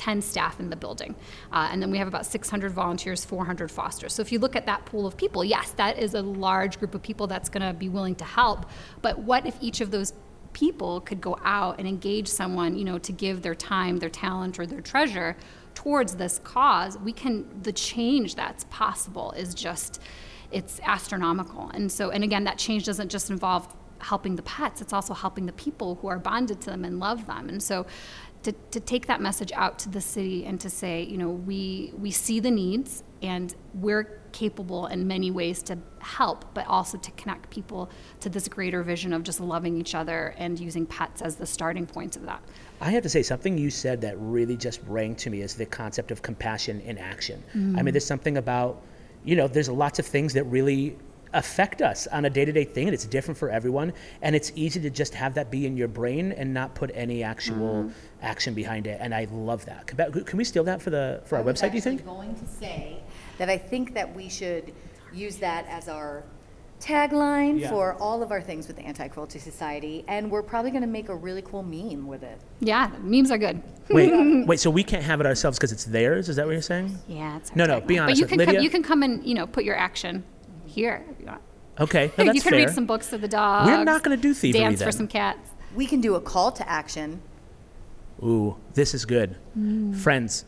110 0.00 0.22
staff 0.22 0.58
in 0.60 0.70
the 0.70 0.76
building. 0.76 1.14
Uh, 1.52 1.68
and 1.70 1.82
then 1.82 1.90
we 1.90 1.98
have 1.98 2.08
about 2.08 2.26
600 2.26 2.72
volunteers, 2.72 3.24
400 3.24 3.70
fosters. 3.70 4.12
So 4.12 4.22
if 4.22 4.32
you 4.32 4.38
look 4.38 4.56
at 4.56 4.66
that 4.66 4.84
pool 4.86 5.06
of 5.06 5.16
people, 5.16 5.44
yes, 5.44 5.70
that 5.72 5.98
is 5.98 6.14
a 6.14 6.22
large 6.22 6.78
group 6.78 6.94
of 6.94 7.02
people 7.02 7.26
that's 7.26 7.48
going 7.48 7.66
to 7.66 7.72
be 7.72 7.88
willing 7.88 8.14
to 8.16 8.24
help. 8.24 8.66
But 9.02 9.18
what 9.18 9.46
if 9.46 9.56
each 9.60 9.80
of 9.80 9.90
those 9.90 10.14
people 10.52 11.00
could 11.00 11.20
go 11.20 11.38
out 11.44 11.78
and 11.78 11.86
engage 11.86 12.26
someone, 12.26 12.76
you 12.76 12.84
know, 12.84 12.98
to 12.98 13.12
give 13.12 13.42
their 13.42 13.54
time, 13.54 13.98
their 13.98 14.10
talent, 14.10 14.58
or 14.58 14.66
their 14.66 14.80
treasure 14.80 15.36
towards 15.74 16.16
this 16.16 16.40
cause, 16.40 16.98
we 16.98 17.12
can, 17.12 17.46
the 17.62 17.72
change 17.72 18.34
that's 18.34 18.64
possible 18.64 19.32
is 19.32 19.54
just, 19.54 20.00
it's 20.50 20.80
astronomical. 20.82 21.70
And 21.72 21.90
so, 21.90 22.10
and 22.10 22.24
again, 22.24 22.44
that 22.44 22.58
change 22.58 22.84
doesn't 22.86 23.10
just 23.10 23.30
involve 23.30 23.72
helping 24.00 24.34
the 24.34 24.42
pets, 24.42 24.80
it's 24.80 24.92
also 24.92 25.14
helping 25.14 25.46
the 25.46 25.52
people 25.52 25.96
who 25.96 26.08
are 26.08 26.18
bonded 26.18 26.60
to 26.62 26.70
them 26.70 26.84
and 26.84 26.98
love 26.98 27.26
them. 27.26 27.48
And 27.48 27.62
so, 27.62 27.86
to, 28.42 28.52
to 28.70 28.80
take 28.80 29.06
that 29.06 29.20
message 29.20 29.52
out 29.52 29.78
to 29.80 29.88
the 29.88 30.00
city 30.00 30.44
and 30.46 30.60
to 30.60 30.70
say, 30.70 31.02
you 31.02 31.18
know, 31.18 31.30
we, 31.30 31.92
we 31.98 32.10
see 32.10 32.40
the 32.40 32.50
needs 32.50 33.02
and 33.22 33.54
we're 33.74 34.20
capable 34.32 34.86
in 34.86 35.06
many 35.06 35.30
ways 35.30 35.62
to 35.64 35.76
help, 35.98 36.44
but 36.54 36.66
also 36.66 36.96
to 36.96 37.10
connect 37.12 37.50
people 37.50 37.90
to 38.20 38.28
this 38.28 38.48
greater 38.48 38.82
vision 38.82 39.12
of 39.12 39.22
just 39.22 39.40
loving 39.40 39.76
each 39.78 39.94
other 39.94 40.34
and 40.38 40.58
using 40.58 40.86
pets 40.86 41.20
as 41.20 41.36
the 41.36 41.46
starting 41.46 41.86
point 41.86 42.16
of 42.16 42.24
that. 42.24 42.40
I 42.80 42.90
have 42.92 43.02
to 43.02 43.08
say, 43.08 43.22
something 43.22 43.58
you 43.58 43.68
said 43.70 44.00
that 44.00 44.16
really 44.18 44.56
just 44.56 44.80
rang 44.86 45.14
to 45.16 45.30
me 45.30 45.42
is 45.42 45.54
the 45.54 45.66
concept 45.66 46.10
of 46.10 46.22
compassion 46.22 46.80
in 46.80 46.96
action. 46.96 47.42
Mm. 47.54 47.78
I 47.78 47.82
mean, 47.82 47.92
there's 47.92 48.06
something 48.06 48.38
about, 48.38 48.82
you 49.24 49.36
know, 49.36 49.48
there's 49.48 49.68
lots 49.68 49.98
of 49.98 50.06
things 50.06 50.32
that 50.32 50.44
really 50.44 50.96
affect 51.32 51.82
us 51.82 52.06
on 52.08 52.24
a 52.24 52.30
day-to-day 52.30 52.64
thing 52.64 52.88
and 52.88 52.94
it's 52.94 53.04
different 53.04 53.38
for 53.38 53.50
everyone 53.50 53.92
and 54.22 54.34
it's 54.34 54.50
easy 54.54 54.80
to 54.80 54.90
just 54.90 55.14
have 55.14 55.34
that 55.34 55.50
be 55.50 55.66
in 55.66 55.76
your 55.76 55.88
brain 55.88 56.32
and 56.32 56.52
not 56.52 56.74
put 56.74 56.90
any 56.94 57.22
actual 57.22 57.84
mm. 57.84 57.92
action 58.22 58.52
behind 58.52 58.86
it 58.86 58.98
and 59.00 59.14
i 59.14 59.26
love 59.30 59.64
that 59.64 59.86
can, 59.86 60.24
can 60.24 60.36
we 60.36 60.44
steal 60.44 60.64
that 60.64 60.82
for 60.82 60.90
the 60.90 61.20
for 61.24 61.38
our 61.38 61.44
website 61.44 61.70
do 61.70 61.76
you 61.76 61.80
think 61.80 62.04
going 62.04 62.34
to 62.34 62.46
say 62.46 62.98
that 63.38 63.48
i 63.48 63.56
think 63.56 63.94
that 63.94 64.12
we 64.14 64.28
should 64.28 64.72
use 65.12 65.36
that 65.36 65.66
as 65.68 65.88
our 65.88 66.24
tagline 66.80 67.60
yeah. 67.60 67.68
for 67.68 67.94
all 67.94 68.22
of 68.22 68.32
our 68.32 68.40
things 68.40 68.66
with 68.66 68.76
the 68.76 68.82
Anti-Cruelty 68.82 69.38
Society, 69.38 70.04
and 70.08 70.30
we're 70.30 70.42
probably 70.42 70.70
going 70.70 70.82
to 70.82 70.88
make 70.88 71.08
a 71.10 71.14
really 71.14 71.42
cool 71.42 71.62
meme 71.62 72.06
with 72.06 72.22
it. 72.22 72.40
Yeah, 72.60 72.90
memes 73.00 73.30
are 73.30 73.38
good. 73.38 73.62
wait, 73.90 74.10
wait. 74.46 74.60
So 74.60 74.70
we 74.70 74.82
can't 74.82 75.02
have 75.02 75.20
it 75.20 75.26
ourselves 75.26 75.58
because 75.58 75.72
it's 75.72 75.84
theirs? 75.84 76.28
Is 76.28 76.36
that 76.36 76.46
what 76.46 76.52
you're 76.52 76.62
saying? 76.62 76.96
Yeah, 77.06 77.36
it's 77.36 77.54
no, 77.54 77.66
no. 77.66 77.80
Be 77.80 77.98
honest. 77.98 78.20
But 78.20 78.20
you 78.20 78.26
can 78.26 78.38
Lydia? 78.38 78.54
come, 78.54 78.64
you 78.64 78.70
can 78.70 78.82
come 78.82 79.02
and 79.02 79.24
you 79.24 79.34
know 79.34 79.46
put 79.46 79.64
your 79.64 79.76
action 79.76 80.24
here 80.70 81.04
if 81.10 81.20
you 81.20 81.26
want. 81.26 81.42
Okay, 81.78 82.12
no, 82.18 82.24
that's 82.24 82.36
you 82.36 82.42
can 82.42 82.50
fair. 82.50 82.66
read 82.66 82.70
some 82.70 82.86
books 82.86 83.08
to 83.10 83.18
the 83.18 83.28
dogs. 83.28 83.68
We're 83.68 83.84
not 83.84 84.02
going 84.02 84.16
to 84.16 84.22
do 84.22 84.34
thievery. 84.34 84.60
Dance 84.60 84.78
then. 84.78 84.88
for 84.88 84.92
some 84.92 85.08
cats. 85.08 85.50
We 85.74 85.86
can 85.86 86.00
do 86.00 86.14
a 86.14 86.20
call 86.20 86.52
to 86.52 86.68
action. 86.68 87.22
Ooh, 88.22 88.56
this 88.74 88.92
is 88.92 89.04
good, 89.04 89.36
mm. 89.56 89.94
friends. 89.96 90.44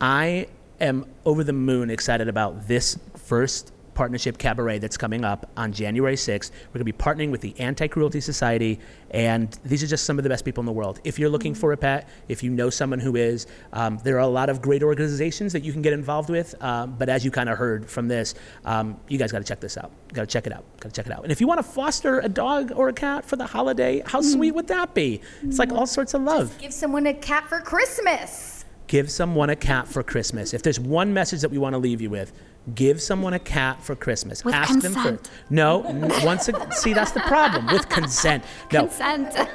I 0.00 0.48
am 0.80 1.06
over 1.24 1.44
the 1.44 1.52
moon 1.52 1.90
excited 1.90 2.28
about 2.28 2.68
this 2.68 2.98
first 3.16 3.72
partnership 4.00 4.38
cabaret 4.38 4.78
that's 4.78 4.96
coming 4.96 5.26
up 5.26 5.50
on 5.58 5.74
January 5.74 6.14
6th. 6.14 6.52
We're 6.68 6.82
going 6.82 6.86
to 6.86 6.90
be 6.90 6.92
partnering 6.92 7.30
with 7.30 7.42
the 7.42 7.54
Anti 7.60 7.86
Cruelty 7.86 8.22
Society, 8.22 8.80
and 9.10 9.52
these 9.62 9.82
are 9.82 9.86
just 9.86 10.06
some 10.06 10.16
of 10.16 10.22
the 10.22 10.30
best 10.30 10.42
people 10.42 10.62
in 10.62 10.64
the 10.64 10.72
world. 10.72 11.02
If 11.04 11.18
you're 11.18 11.28
looking 11.28 11.52
for 11.52 11.74
a 11.74 11.76
pet, 11.76 12.08
if 12.26 12.42
you 12.42 12.48
know 12.48 12.70
someone 12.70 12.98
who 12.98 13.14
is, 13.16 13.46
um, 13.74 13.98
there 14.02 14.16
are 14.16 14.20
a 14.20 14.26
lot 14.26 14.48
of 14.48 14.62
great 14.62 14.82
organizations 14.82 15.52
that 15.52 15.64
you 15.64 15.72
can 15.74 15.82
get 15.82 15.92
involved 15.92 16.30
with. 16.30 16.54
Um, 16.62 16.96
but 16.98 17.10
as 17.10 17.26
you 17.26 17.30
kind 17.30 17.50
of 17.50 17.58
heard 17.58 17.90
from 17.90 18.08
this, 18.08 18.34
um, 18.64 18.98
you 19.08 19.18
guys 19.18 19.32
got 19.32 19.40
to 19.40 19.44
check 19.44 19.60
this 19.60 19.76
out. 19.76 19.92
Got 20.14 20.22
to 20.22 20.26
check 20.28 20.46
it 20.46 20.54
out. 20.54 20.64
Got 20.80 20.94
to 20.94 20.94
check 20.94 21.04
it 21.04 21.12
out. 21.12 21.24
And 21.24 21.30
if 21.30 21.38
you 21.38 21.46
want 21.46 21.58
to 21.58 21.70
foster 21.70 22.20
a 22.20 22.28
dog 22.30 22.72
or 22.74 22.88
a 22.88 22.94
cat 22.94 23.26
for 23.26 23.36
the 23.36 23.46
holiday, 23.46 24.02
how 24.06 24.22
mm. 24.22 24.32
sweet 24.32 24.52
would 24.52 24.68
that 24.68 24.94
be? 24.94 25.20
It's 25.42 25.58
like 25.58 25.72
all 25.72 25.86
sorts 25.86 26.14
of 26.14 26.22
love. 26.22 26.48
Just 26.48 26.60
give 26.60 26.72
someone 26.72 27.06
a 27.06 27.12
cat 27.12 27.50
for 27.50 27.60
Christmas. 27.60 28.64
Give 28.86 29.10
someone 29.10 29.50
a 29.50 29.56
cat 29.56 29.88
for 29.88 30.02
Christmas. 30.02 30.54
If 30.54 30.62
there's 30.62 30.80
one 30.80 31.12
message 31.12 31.42
that 31.42 31.50
we 31.50 31.58
want 31.58 31.74
to 31.74 31.78
leave 31.78 32.00
you 32.00 32.08
with, 32.08 32.32
Give 32.74 33.00
someone 33.00 33.32
a 33.32 33.38
cat 33.38 33.82
for 33.82 33.96
Christmas. 33.96 34.44
With 34.44 34.54
Ask 34.54 34.70
consent. 34.70 34.94
them 34.94 35.18
for 35.18 35.52
no. 35.52 35.78
once 36.24 36.48
a, 36.48 36.72
see, 36.72 36.92
that's 36.92 37.12
the 37.12 37.20
problem 37.20 37.66
with 37.66 37.88
consent. 37.88 38.44
No. 38.72 38.82
Consent. 38.82 39.32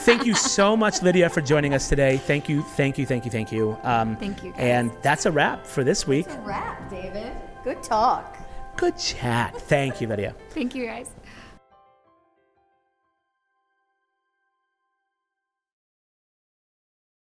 thank 0.00 0.26
you 0.26 0.34
so 0.34 0.76
much, 0.76 1.02
Lydia, 1.02 1.30
for 1.30 1.40
joining 1.40 1.72
us 1.74 1.88
today. 1.88 2.18
Thank 2.18 2.48
you, 2.48 2.62
thank 2.62 2.98
you, 2.98 3.06
thank 3.06 3.24
you, 3.24 3.30
thank 3.30 3.50
you. 3.50 3.76
Um, 3.82 4.16
thank 4.16 4.44
you. 4.44 4.52
Guys. 4.52 4.60
And 4.60 4.92
that's 5.02 5.26
a 5.26 5.32
wrap 5.32 5.66
for 5.66 5.82
this 5.82 6.06
week. 6.06 6.26
That's 6.26 6.38
a 6.38 6.42
wrap, 6.42 6.90
David. 6.90 7.32
Good 7.64 7.82
talk. 7.82 8.36
Good 8.76 8.98
chat. 8.98 9.58
Thank 9.62 10.00
you, 10.02 10.06
Lydia. 10.06 10.34
Thank 10.50 10.74
you, 10.74 10.86
guys. 10.86 11.10